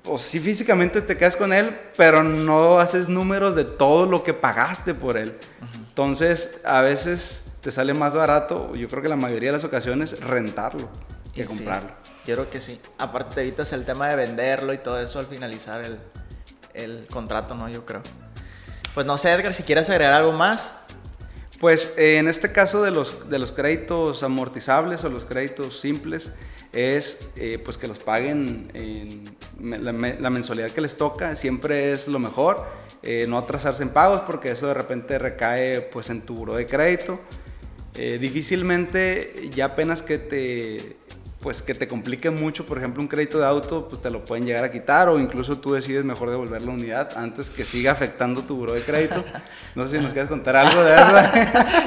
o 0.06 0.18
sí 0.18 0.38
físicamente 0.40 1.02
te 1.02 1.16
quedas 1.16 1.36
con 1.36 1.52
él, 1.52 1.76
pero 1.96 2.22
no 2.22 2.78
haces 2.78 3.08
números 3.08 3.54
de 3.54 3.64
todo 3.64 4.06
lo 4.06 4.22
que 4.22 4.34
pagaste 4.34 4.94
por 4.94 5.16
él. 5.16 5.36
Entonces, 5.74 6.60
a 6.64 6.80
veces 6.80 7.44
te 7.60 7.70
sale 7.70 7.94
más 7.94 8.14
barato, 8.14 8.72
yo 8.74 8.88
creo 8.88 9.02
que 9.02 9.08
la 9.08 9.16
mayoría 9.16 9.50
de 9.50 9.56
las 9.56 9.64
ocasiones, 9.64 10.20
rentarlo 10.20 10.88
que 11.34 11.44
comprarlo. 11.44 11.90
Creo 12.26 12.50
que 12.50 12.60
sí. 12.60 12.78
Aparte, 12.98 13.36
te 13.36 13.40
evitas 13.42 13.72
el 13.72 13.84
tema 13.84 14.08
de 14.08 14.16
venderlo 14.16 14.74
y 14.74 14.78
todo 14.78 15.00
eso 15.00 15.18
al 15.18 15.26
finalizar 15.26 15.82
el, 15.82 15.98
el 16.74 17.06
contrato, 17.08 17.54
¿no? 17.54 17.68
Yo 17.68 17.86
creo. 17.86 18.02
Pues 18.94 19.06
no 19.06 19.16
sé, 19.16 19.32
Edgar, 19.32 19.54
si 19.54 19.62
quieres 19.62 19.88
agregar 19.88 20.12
algo 20.14 20.32
más. 20.32 20.70
Pues 21.60 21.94
eh, 21.96 22.18
en 22.18 22.28
este 22.28 22.52
caso 22.52 22.82
de 22.82 22.90
los, 22.90 23.30
de 23.30 23.38
los 23.38 23.52
créditos 23.52 24.22
amortizables 24.22 25.04
o 25.04 25.08
los 25.08 25.24
créditos 25.24 25.80
simples, 25.80 26.32
es 26.72 27.28
eh, 27.36 27.58
pues 27.64 27.78
que 27.78 27.88
los 27.88 27.98
paguen 27.98 28.70
la, 29.58 30.30
mensualidad 30.30 30.70
que 30.70 30.82
les 30.82 30.96
toca, 30.96 31.34
siempre 31.36 31.92
es 31.92 32.08
lo 32.08 32.18
mejor, 32.18 32.66
eh, 33.02 33.24
no 33.28 33.38
atrasarse 33.38 33.82
en 33.82 33.88
pagos 33.90 34.22
porque 34.22 34.50
eso 34.50 34.66
de 34.66 34.74
repente 34.74 35.18
recae 35.18 35.80
pues 35.80 36.10
en 36.10 36.22
tu 36.22 36.34
buro 36.34 36.54
de 36.54 36.66
crédito. 36.66 37.20
difícilmente 37.94 39.48
ya 39.54 39.66
apenas 39.66 40.02
que 40.02 40.18
te 40.18 40.96
pues 41.46 41.62
que 41.62 41.76
te 41.76 41.86
complique 41.86 42.28
mucho, 42.28 42.66
por 42.66 42.76
ejemplo, 42.76 43.00
un 43.00 43.06
crédito 43.06 43.38
de 43.38 43.46
auto, 43.46 43.88
pues 43.88 44.00
te 44.00 44.10
lo 44.10 44.24
pueden 44.24 44.44
llegar 44.44 44.64
a 44.64 44.72
quitar 44.72 45.08
o 45.08 45.20
incluso 45.20 45.58
tú 45.58 45.74
decides 45.74 46.04
mejor 46.04 46.28
devolver 46.28 46.60
la 46.60 46.72
unidad 46.72 47.16
antes 47.16 47.50
que 47.50 47.64
siga 47.64 47.92
afectando 47.92 48.42
tu 48.42 48.56
buro 48.56 48.72
de 48.72 48.80
crédito. 48.80 49.24
No 49.76 49.86
sé 49.86 49.98
si 49.98 50.02
nos 50.02 50.12
quieres 50.12 50.28
contar 50.28 50.56
algo 50.56 50.82
de 50.82 50.96
eso. 50.96 51.12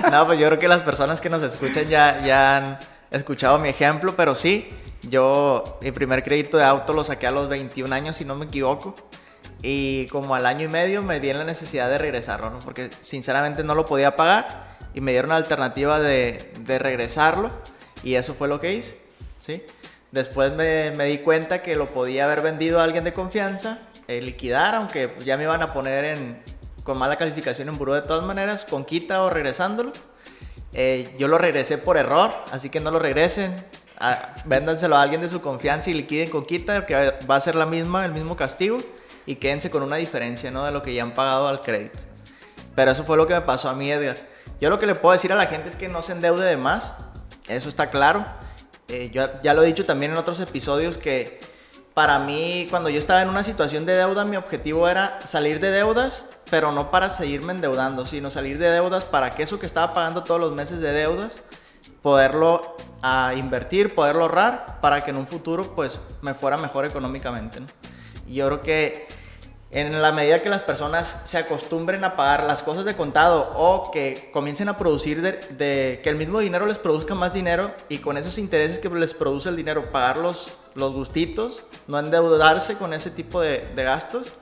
no, 0.13 0.25
pues 0.25 0.39
yo 0.39 0.47
creo 0.47 0.59
que 0.59 0.69
las 0.69 0.81
personas 0.83 1.19
que 1.19 1.29
nos 1.29 1.43
escuchan 1.43 1.83
ya, 1.87 2.23
ya 2.23 2.55
han 2.55 2.79
escuchado 3.11 3.59
mi 3.59 3.67
ejemplo, 3.67 4.13
pero 4.15 4.33
sí, 4.33 4.69
yo 5.01 5.77
mi 5.81 5.91
primer 5.91 6.23
crédito 6.23 6.55
de 6.55 6.63
auto 6.63 6.93
lo 6.93 7.03
saqué 7.03 7.27
a 7.27 7.31
los 7.31 7.49
21 7.49 7.93
años, 7.93 8.15
si 8.15 8.23
no 8.23 8.35
me 8.35 8.45
equivoco. 8.45 8.95
Y 9.61 10.07
como 10.07 10.35
al 10.35 10.45
año 10.45 10.67
y 10.67 10.69
medio 10.69 11.03
me 11.03 11.19
di 11.19 11.33
la 11.33 11.43
necesidad 11.43 11.89
de 11.89 11.97
regresarlo, 11.97 12.49
¿no? 12.49 12.59
Porque 12.59 12.91
sinceramente 13.01 13.61
no 13.65 13.75
lo 13.75 13.85
podía 13.85 14.15
pagar 14.15 14.77
y 14.93 15.01
me 15.01 15.11
dieron 15.11 15.31
la 15.31 15.35
alternativa 15.35 15.99
de, 15.99 16.49
de 16.61 16.79
regresarlo 16.79 17.49
y 18.03 18.15
eso 18.15 18.33
fue 18.35 18.47
lo 18.47 18.61
que 18.61 18.71
hice, 18.71 19.08
Después 20.11 20.53
me, 20.53 20.91
di 20.91 21.19
cuenta 21.19 21.61
que 21.61 21.75
lo 21.75 21.91
podía 21.91 22.25
haber 22.25 22.41
vendido 22.41 22.79
a 22.79 22.83
alguien 22.83 23.03
de 23.03 23.13
confianza, 23.13 23.79
eh, 24.07 24.21
liquidar, 24.21 24.75
aunque 24.75 25.15
ya 25.23 25.37
me 25.37 25.43
iban 25.43 25.61
a 25.61 25.67
poner 25.67 26.05
en, 26.05 26.41
con 26.83 26.97
mala 26.97 27.15
calificación 27.15 27.69
en 27.69 27.77
buró 27.77 27.93
de 27.93 28.01
todas 28.01 28.25
maneras, 28.25 28.65
con 28.65 28.85
quita 28.85 29.21
o 29.21 29.29
regresándolo. 29.29 29.91
Eh, 30.73 31.15
yo 31.19 31.27
lo 31.27 31.37
regresé 31.37 31.77
por 31.77 31.97
error, 31.97 32.31
así 32.51 32.69
que 32.69 32.79
no 32.79 32.91
lo 32.91 32.99
regresen. 32.99 33.55
A, 33.99 34.33
véndanselo 34.45 34.95
a 34.95 35.01
alguien 35.01 35.21
de 35.21 35.29
su 35.29 35.41
confianza 35.41 35.89
y 35.89 35.93
liquiden 35.93 36.29
con 36.29 36.45
quita, 36.45 36.85
que 36.85 37.13
va 37.29 37.35
a 37.35 37.41
ser 37.41 37.55
la 37.55 37.65
misma, 37.65 38.05
el 38.05 38.13
mismo 38.13 38.35
castigo 38.35 38.77
y 39.25 39.35
quédense 39.35 39.69
con 39.69 39.83
una 39.83 39.97
diferencia, 39.97 40.49
¿no? 40.49 40.63
De 40.65 40.71
lo 40.71 40.81
que 40.81 40.93
ya 40.93 41.03
han 41.03 41.13
pagado 41.13 41.47
al 41.47 41.61
crédito. 41.61 41.99
Pero 42.75 42.91
eso 42.91 43.03
fue 43.03 43.17
lo 43.17 43.27
que 43.27 43.35
me 43.35 43.41
pasó 43.41 43.69
a 43.69 43.75
mí, 43.75 43.91
Edgar. 43.91 44.17
Yo 44.59 44.69
lo 44.69 44.79
que 44.79 44.87
le 44.87 44.95
puedo 44.95 45.13
decir 45.13 45.31
a 45.31 45.35
la 45.35 45.45
gente 45.45 45.69
es 45.69 45.75
que 45.75 45.87
no 45.87 46.01
se 46.01 46.13
endeude 46.13 46.45
de 46.45 46.57
más, 46.57 46.93
eso 47.47 47.69
está 47.69 47.91
claro. 47.91 48.23
Eh, 48.89 49.09
yo 49.13 49.27
ya 49.43 49.53
lo 49.53 49.63
he 49.63 49.67
dicho 49.67 49.85
también 49.85 50.11
en 50.11 50.17
otros 50.17 50.39
episodios 50.39 50.97
que 50.97 51.39
para 51.93 52.17
mí, 52.19 52.65
cuando 52.69 52.89
yo 52.89 52.97
estaba 52.97 53.21
en 53.21 53.29
una 53.29 53.43
situación 53.43 53.85
de 53.85 53.93
deuda, 53.93 54.25
mi 54.25 54.37
objetivo 54.37 54.87
era 54.87 55.19
salir 55.21 55.59
de 55.59 55.69
deudas, 55.69 56.25
pero 56.49 56.71
no 56.71 56.91
para 56.91 57.09
seguirme 57.09 57.53
endeudando, 57.53 58.05
sino 58.05 58.31
salir 58.31 58.57
de 58.57 58.71
deudas 58.71 59.03
para 59.03 59.31
que 59.31 59.43
eso 59.43 59.59
que 59.59 59.65
estaba 59.65 59.93
pagando 59.93 60.23
todos 60.23 60.39
los 60.39 60.53
meses 60.53 60.79
de 60.79 60.91
deudas, 60.91 61.33
poderlo 62.01 62.77
a 63.01 63.33
invertir, 63.35 63.93
poderlo 63.93 64.23
ahorrar, 64.23 64.79
para 64.81 65.01
que 65.01 65.11
en 65.11 65.17
un 65.17 65.27
futuro 65.27 65.75
pues 65.75 65.99
me 66.21 66.33
fuera 66.33 66.57
mejor 66.57 66.85
económicamente. 66.85 67.61
Y 68.25 68.35
yo 68.35 68.45
creo 68.45 68.61
que 68.61 69.07
en 69.71 70.01
la 70.01 70.11
medida 70.11 70.39
que 70.39 70.49
las 70.49 70.63
personas 70.63 71.21
se 71.25 71.37
acostumbren 71.37 72.03
a 72.03 72.15
pagar 72.15 72.43
las 72.45 72.63
cosas 72.63 72.85
de 72.85 72.95
contado 72.95 73.51
o 73.53 73.91
que 73.91 74.29
comiencen 74.33 74.67
a 74.67 74.77
producir 74.77 75.21
de, 75.21 75.99
que 76.03 76.09
el 76.09 76.15
mismo 76.15 76.39
dinero 76.39 76.65
les 76.65 76.79
produzca 76.79 77.13
más 77.13 77.33
dinero 77.33 77.71
y 77.87 77.99
con 77.99 78.17
esos 78.17 78.39
intereses 78.39 78.79
que 78.79 78.89
les 78.89 79.13
produce 79.13 79.49
el 79.49 79.55
dinero 79.55 79.83
pagar 79.83 80.17
los, 80.17 80.57
los 80.73 80.93
gustitos, 80.93 81.63
no 81.87 81.99
endeudarse 81.99 82.77
con 82.77 82.93
ese 82.93 83.11
tipo 83.11 83.41
de, 83.41 83.59
de 83.75 83.83
gastos, 83.83 84.33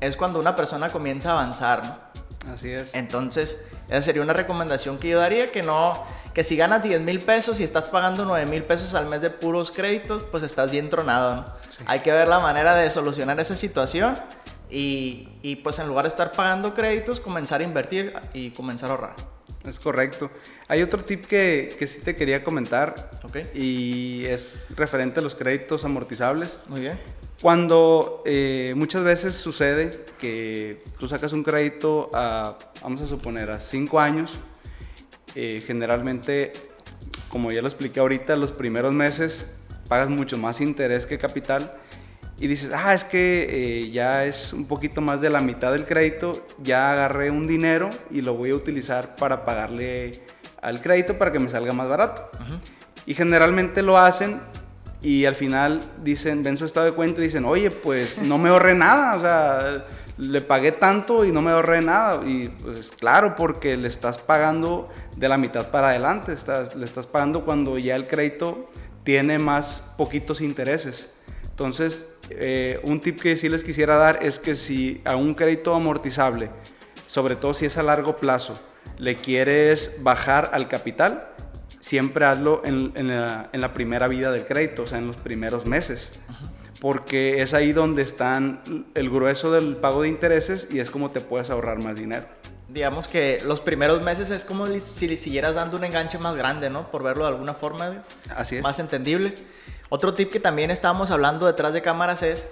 es 0.00 0.16
cuando 0.16 0.40
una 0.40 0.56
persona 0.56 0.90
comienza 0.90 1.30
a 1.30 1.32
avanzar. 1.34 1.84
¿no? 1.84 2.52
Así 2.52 2.72
es. 2.72 2.92
Entonces, 2.94 3.56
esa 3.88 4.02
sería 4.02 4.22
una 4.22 4.32
recomendación 4.32 4.98
que 4.98 5.08
yo 5.08 5.20
daría, 5.20 5.52
que 5.52 5.62
no, 5.62 6.04
que 6.34 6.42
si 6.42 6.56
ganas 6.56 6.82
10 6.82 7.00
mil 7.00 7.20
pesos 7.20 7.60
y 7.60 7.64
estás 7.64 7.86
pagando 7.86 8.24
9 8.24 8.46
mil 8.50 8.64
pesos 8.64 8.94
al 8.94 9.06
mes 9.06 9.20
de 9.20 9.30
puros 9.30 9.70
créditos, 9.70 10.24
pues 10.24 10.42
estás 10.42 10.72
bien 10.72 10.90
tronado, 10.90 11.36
¿no? 11.36 11.44
Sí. 11.68 11.84
Hay 11.86 12.00
que 12.00 12.10
ver 12.10 12.26
la 12.26 12.40
manera 12.40 12.74
de 12.74 12.90
solucionar 12.90 13.38
esa 13.38 13.56
situación 13.56 14.18
y, 14.74 15.28
y, 15.42 15.56
pues 15.56 15.78
en 15.78 15.86
lugar 15.86 16.04
de 16.04 16.08
estar 16.08 16.32
pagando 16.32 16.74
créditos, 16.74 17.20
comenzar 17.20 17.60
a 17.60 17.64
invertir 17.64 18.12
y 18.32 18.50
comenzar 18.50 18.90
a 18.90 18.94
ahorrar. 18.94 19.14
Es 19.64 19.78
correcto. 19.78 20.32
Hay 20.66 20.82
otro 20.82 21.04
tip 21.04 21.26
que, 21.26 21.74
que 21.78 21.86
sí 21.86 22.00
te 22.00 22.16
quería 22.16 22.42
comentar 22.42 23.10
okay. 23.22 23.48
y 23.54 24.24
es 24.24 24.66
referente 24.76 25.20
a 25.20 25.22
los 25.22 25.36
créditos 25.36 25.84
amortizables. 25.84 26.58
Muy 26.66 26.80
bien. 26.80 26.98
Cuando 27.40 28.22
eh, 28.26 28.74
muchas 28.76 29.04
veces 29.04 29.36
sucede 29.36 30.06
que 30.18 30.82
tú 30.98 31.06
sacas 31.06 31.32
un 31.32 31.44
crédito 31.44 32.10
a, 32.12 32.58
vamos 32.82 33.00
a 33.02 33.06
suponer, 33.06 33.50
a 33.50 33.60
5 33.60 34.00
años, 34.00 34.32
eh, 35.36 35.62
generalmente, 35.64 36.52
como 37.28 37.52
ya 37.52 37.62
lo 37.62 37.68
expliqué 37.68 38.00
ahorita, 38.00 38.34
los 38.34 38.50
primeros 38.50 38.92
meses 38.92 39.56
pagas 39.88 40.08
mucho 40.08 40.36
más 40.36 40.60
interés 40.60 41.06
que 41.06 41.18
capital 41.18 41.76
y 42.38 42.48
dices, 42.48 42.72
ah, 42.74 42.94
es 42.94 43.04
que 43.04 43.46
eh, 43.48 43.90
ya 43.90 44.24
es 44.24 44.52
un 44.52 44.66
poquito 44.66 45.00
más 45.00 45.20
de 45.20 45.30
la 45.30 45.40
mitad 45.40 45.72
del 45.72 45.84
crédito, 45.84 46.44
ya 46.62 46.92
agarré 46.92 47.30
un 47.30 47.46
dinero 47.46 47.90
y 48.10 48.22
lo 48.22 48.34
voy 48.34 48.50
a 48.50 48.54
utilizar 48.54 49.14
para 49.14 49.44
pagarle 49.44 50.22
al 50.60 50.80
crédito 50.80 51.16
para 51.16 51.30
que 51.30 51.38
me 51.38 51.48
salga 51.48 51.72
más 51.72 51.88
barato. 51.88 52.30
Y 53.06 53.14
generalmente 53.14 53.82
lo 53.82 53.98
hacen 53.98 54.40
y 55.00 55.26
al 55.26 55.34
final 55.34 55.82
dicen, 56.02 56.42
ven 56.42 56.58
su 56.58 56.64
estado 56.64 56.86
de 56.86 56.92
cuenta 56.92 57.20
y 57.20 57.24
dicen, 57.24 57.44
oye, 57.44 57.70
pues 57.70 58.18
no 58.22 58.38
me 58.38 58.48
ahorré 58.48 58.74
nada, 58.74 59.16
o 59.16 59.20
sea, 59.20 59.86
le 60.16 60.40
pagué 60.40 60.72
tanto 60.72 61.24
y 61.24 61.30
no 61.30 61.40
me 61.40 61.52
ahorré 61.52 61.82
nada. 61.82 62.26
Y 62.26 62.48
pues 62.48 62.90
claro, 62.90 63.36
porque 63.36 63.76
le 63.76 63.86
estás 63.86 64.18
pagando 64.18 64.88
de 65.16 65.28
la 65.28 65.36
mitad 65.36 65.70
para 65.70 65.90
adelante, 65.90 66.32
estás, 66.32 66.74
le 66.74 66.84
estás 66.84 67.06
pagando 67.06 67.44
cuando 67.44 67.78
ya 67.78 67.94
el 67.94 68.08
crédito 68.08 68.70
tiene 69.04 69.38
más 69.38 69.92
poquitos 69.96 70.40
intereses. 70.40 71.12
Entonces, 71.50 72.13
eh, 72.30 72.80
un 72.82 73.00
tip 73.00 73.20
que 73.20 73.36
sí 73.36 73.48
les 73.48 73.64
quisiera 73.64 73.96
dar 73.96 74.20
es 74.22 74.38
que 74.38 74.56
si 74.56 75.00
a 75.04 75.16
un 75.16 75.34
crédito 75.34 75.74
amortizable, 75.74 76.50
sobre 77.06 77.36
todo 77.36 77.54
si 77.54 77.66
es 77.66 77.76
a 77.78 77.82
largo 77.82 78.16
plazo, 78.16 78.58
le 78.98 79.16
quieres 79.16 79.98
bajar 80.02 80.50
al 80.52 80.68
capital, 80.68 81.28
siempre 81.80 82.24
hazlo 82.24 82.62
en, 82.64 82.92
en, 82.94 83.08
la, 83.08 83.50
en, 83.52 83.60
la, 83.60 83.74
primera 83.74 84.08
vida 84.08 84.32
del 84.32 84.46
crédito, 84.46 84.82
o 84.82 84.86
sea, 84.86 84.98
en 84.98 85.06
los 85.06 85.16
primeros 85.16 85.66
meses. 85.66 86.12
Porque 86.80 87.40
es 87.40 87.54
ahí 87.54 87.72
donde 87.72 88.02
están 88.02 88.86
el 88.94 89.08
grueso 89.08 89.52
del 89.52 89.76
pago 89.76 90.02
de 90.02 90.08
intereses 90.08 90.68
y 90.70 90.80
es 90.80 90.90
como 90.90 91.10
te 91.10 91.20
puedes 91.20 91.50
ahorrar 91.50 91.78
más 91.78 91.96
dinero. 91.96 92.26
Digamos 92.68 93.06
que 93.06 93.40
los 93.46 93.60
primeros 93.60 94.02
meses 94.02 94.30
es 94.30 94.44
como 94.44 94.66
si 94.66 95.06
le 95.06 95.16
siguieras 95.16 95.54
dando 95.54 95.76
un 95.76 95.84
enganche 95.84 96.18
más 96.18 96.34
grande, 96.34 96.70
¿no? 96.70 96.90
Por 96.90 97.02
verlo 97.02 97.24
de 97.24 97.30
alguna 97.30 97.54
forma. 97.54 98.02
Así 98.34 98.56
es. 98.56 98.62
Más 98.62 98.78
entendible. 98.78 99.34
Otro 99.94 100.12
tip 100.12 100.28
que 100.28 100.40
también 100.40 100.72
estábamos 100.72 101.12
hablando 101.12 101.46
detrás 101.46 101.72
de 101.72 101.80
cámaras 101.80 102.24
es 102.24 102.48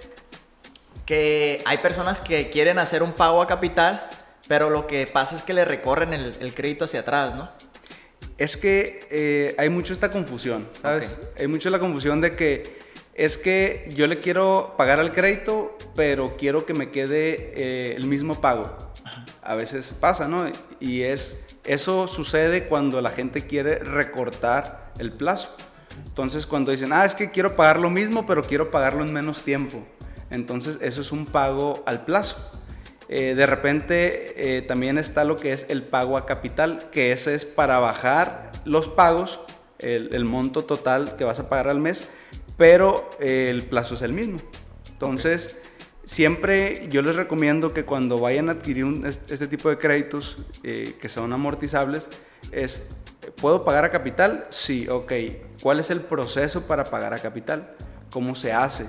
que 1.05 1.61
hay 1.65 1.79
personas 1.79 2.21
que 2.21 2.49
quieren 2.49 2.79
hacer 2.79 3.03
un 3.03 3.11
pago 3.11 3.41
a 3.41 3.47
capital, 3.47 4.07
pero 4.47 4.69
lo 4.69 4.87
que 4.87 5.05
pasa 5.07 5.35
es 5.35 5.43
que 5.43 5.53
le 5.53 5.65
recorren 5.65 6.13
el, 6.13 6.37
el 6.39 6.55
crédito 6.55 6.85
hacia 6.85 7.01
atrás, 7.01 7.35
¿no? 7.35 7.51
Es 8.37 8.55
que 8.55 9.09
eh, 9.11 9.55
hay 9.57 9.67
mucho 9.67 9.91
esta 9.91 10.09
confusión, 10.09 10.69
¿sabes? 10.81 11.17
Okay. 11.19 11.43
Hay 11.43 11.47
mucho 11.47 11.69
la 11.69 11.79
confusión 11.79 12.21
de 12.21 12.31
que 12.31 12.79
es 13.13 13.37
que 13.37 13.91
yo 13.93 14.07
le 14.07 14.19
quiero 14.19 14.75
pagar 14.77 15.01
al 15.01 15.11
crédito, 15.11 15.77
pero 15.95 16.37
quiero 16.37 16.65
que 16.65 16.73
me 16.73 16.91
quede 16.91 17.51
eh, 17.57 17.95
el 17.97 18.05
mismo 18.05 18.39
pago. 18.39 18.73
Ajá. 19.03 19.25
A 19.41 19.55
veces 19.55 19.93
pasa, 19.99 20.29
¿no? 20.29 20.49
Y 20.79 21.01
es, 21.01 21.43
eso 21.65 22.07
sucede 22.07 22.69
cuando 22.69 23.01
la 23.01 23.09
gente 23.09 23.45
quiere 23.45 23.79
recortar 23.79 24.93
el 24.97 25.11
plazo. 25.11 25.53
Entonces 26.05 26.45
cuando 26.45 26.71
dicen, 26.71 26.93
ah, 26.93 27.05
es 27.05 27.15
que 27.15 27.31
quiero 27.31 27.55
pagar 27.55 27.79
lo 27.79 27.89
mismo, 27.89 28.25
pero 28.25 28.43
quiero 28.43 28.71
pagarlo 28.71 29.03
en 29.03 29.13
menos 29.13 29.43
tiempo. 29.43 29.83
Entonces 30.29 30.77
eso 30.81 31.01
es 31.01 31.11
un 31.11 31.25
pago 31.25 31.83
al 31.85 32.05
plazo. 32.05 32.35
Eh, 33.09 33.35
de 33.35 33.45
repente 33.45 34.57
eh, 34.57 34.61
también 34.61 34.97
está 34.97 35.23
lo 35.23 35.37
que 35.37 35.53
es 35.53 35.67
el 35.69 35.83
pago 35.83 36.17
a 36.17 36.25
capital, 36.25 36.89
que 36.91 37.11
ese 37.11 37.35
es 37.35 37.45
para 37.45 37.79
bajar 37.79 38.51
los 38.65 38.87
pagos, 38.87 39.39
el, 39.79 40.23
monto 40.23 40.63
total 40.63 41.17
que 41.17 41.25
vas 41.25 41.39
a 41.39 41.49
pagar 41.49 41.67
al 41.67 41.79
mes, 41.79 42.09
pero 42.57 43.09
eh, 43.19 43.49
el 43.51 43.63
plazo 43.63 43.95
es 43.95 44.01
el 44.01 44.13
mismo. 44.13 44.39
Entonces, 44.89 45.57
siempre 46.05 46.87
yo 46.89 47.01
les 47.01 47.15
recomiendo 47.15 47.73
que 47.73 47.83
cuando 47.83 48.17
vayan 48.17 48.47
a 48.47 48.53
adquirir 48.53 48.85
un, 48.85 49.05
este 49.05 49.47
tipo 49.47 49.69
de 49.69 49.77
créditos 49.77 50.37
que 50.63 51.09
son 51.09 51.33
amortizables, 51.33 52.07
es, 52.51 52.95
¿puedo 53.31 53.63
pagar 53.63 53.85
a 53.85 53.91
capital? 53.91 54.45
Sí, 54.49 54.87
ok. 54.87 55.11
¿Cuál 55.61 55.79
es 55.79 55.89
el 55.89 56.01
proceso 56.01 56.67
para 56.67 56.83
pagar 56.85 57.13
a 57.13 57.19
capital? 57.19 57.73
¿Cómo 58.11 58.35
se 58.35 58.53
hace? 58.53 58.85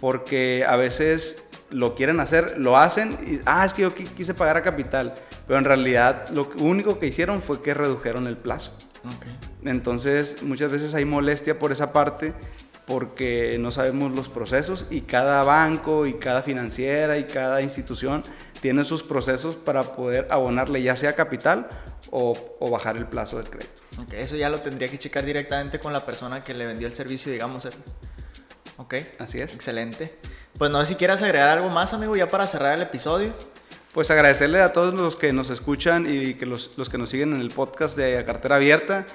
Porque 0.00 0.64
a 0.66 0.76
veces 0.76 1.48
lo 1.70 1.94
quieren 1.94 2.20
hacer, 2.20 2.58
lo 2.58 2.76
hacen 2.76 3.16
y, 3.26 3.40
ah, 3.46 3.64
es 3.64 3.74
que 3.74 3.82
yo 3.82 3.94
quise 3.94 4.34
pagar 4.34 4.56
a 4.56 4.62
capital, 4.62 5.14
pero 5.46 5.58
en 5.58 5.64
realidad 5.64 6.28
lo 6.30 6.50
único 6.58 6.98
que 6.98 7.06
hicieron 7.06 7.42
fue 7.42 7.62
que 7.62 7.74
redujeron 7.74 8.26
el 8.26 8.36
plazo. 8.36 8.76
Okay. 9.16 9.36
Entonces, 9.64 10.42
muchas 10.42 10.70
veces 10.70 10.94
hay 10.94 11.04
molestia 11.04 11.58
por 11.58 11.72
esa 11.72 11.92
parte 11.92 12.34
porque 12.86 13.56
no 13.60 13.70
sabemos 13.70 14.12
los 14.12 14.28
procesos 14.28 14.86
y 14.90 15.02
cada 15.02 15.44
banco 15.44 16.06
y 16.06 16.14
cada 16.14 16.42
financiera 16.42 17.18
y 17.18 17.24
cada 17.24 17.62
institución 17.62 18.24
tiene 18.60 18.84
sus 18.84 19.04
procesos 19.04 19.54
para 19.54 19.82
poder 19.82 20.26
abonarle 20.30 20.82
ya 20.82 20.96
sea 20.96 21.14
capital 21.14 21.68
o, 22.10 22.56
o 22.58 22.70
bajar 22.70 22.96
el 22.96 23.06
plazo 23.06 23.36
del 23.36 23.48
crédito. 23.50 23.80
Okay, 24.02 24.20
eso 24.20 24.36
ya 24.36 24.48
lo 24.48 24.60
tendría 24.60 24.88
que 24.88 24.98
checar 24.98 25.24
directamente 25.24 25.78
con 25.78 25.92
la 25.92 26.04
persona 26.04 26.42
que 26.42 26.54
le 26.54 26.66
vendió 26.66 26.86
el 26.86 26.94
servicio, 26.94 27.32
digamos. 27.32 27.66
Ok. 28.76 28.94
Así 29.18 29.38
es. 29.38 29.54
Excelente. 29.54 30.18
Pues 30.58 30.70
no 30.70 30.80
sé 30.80 30.86
si 30.86 30.94
quieras 30.94 31.22
agregar 31.22 31.48
algo 31.48 31.68
más, 31.68 31.92
amigo, 31.92 32.16
ya 32.16 32.28
para 32.28 32.46
cerrar 32.46 32.74
el 32.74 32.82
episodio. 32.82 33.32
Pues 33.92 34.10
agradecerle 34.10 34.60
a 34.60 34.72
todos 34.72 34.94
los 34.94 35.16
que 35.16 35.32
nos 35.32 35.50
escuchan 35.50 36.06
y 36.08 36.34
que 36.34 36.46
los, 36.46 36.78
los 36.78 36.88
que 36.88 36.96
nos 36.96 37.10
siguen 37.10 37.34
en 37.34 37.40
el 37.40 37.50
podcast 37.50 37.96
de 37.96 38.24
Cartera 38.24 38.56
Abierta. 38.56 39.06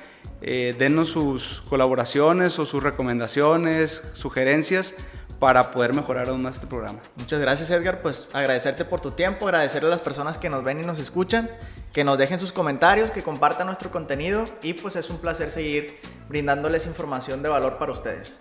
Eh, 0.41 0.75
denos 0.77 1.09
sus 1.09 1.63
colaboraciones 1.69 2.59
o 2.59 2.65
sus 2.65 2.83
recomendaciones, 2.83 4.03
sugerencias 4.13 4.95
para 5.39 5.71
poder 5.71 5.93
mejorar 5.93 6.29
aún 6.29 6.41
más 6.41 6.55
este 6.55 6.67
programa. 6.67 6.99
Muchas 7.15 7.39
gracias 7.39 7.69
Edgar, 7.69 8.01
pues 8.01 8.27
agradecerte 8.33 8.85
por 8.85 9.01
tu 9.01 9.11
tiempo, 9.11 9.47
agradecerle 9.47 9.87
a 9.87 9.91
las 9.91 10.01
personas 10.01 10.37
que 10.37 10.49
nos 10.49 10.63
ven 10.63 10.79
y 10.79 10.85
nos 10.85 10.99
escuchan, 10.99 11.49
que 11.91 12.03
nos 12.03 12.17
dejen 12.17 12.39
sus 12.39 12.53
comentarios, 12.53 13.11
que 13.11 13.23
compartan 13.23 13.67
nuestro 13.67 13.91
contenido 13.91 14.45
y 14.61 14.73
pues 14.73 14.95
es 14.95 15.09
un 15.09 15.17
placer 15.17 15.51
seguir 15.51 15.97
brindándoles 16.29 16.85
información 16.87 17.43
de 17.43 17.49
valor 17.49 17.77
para 17.77 17.91
ustedes. 17.91 18.33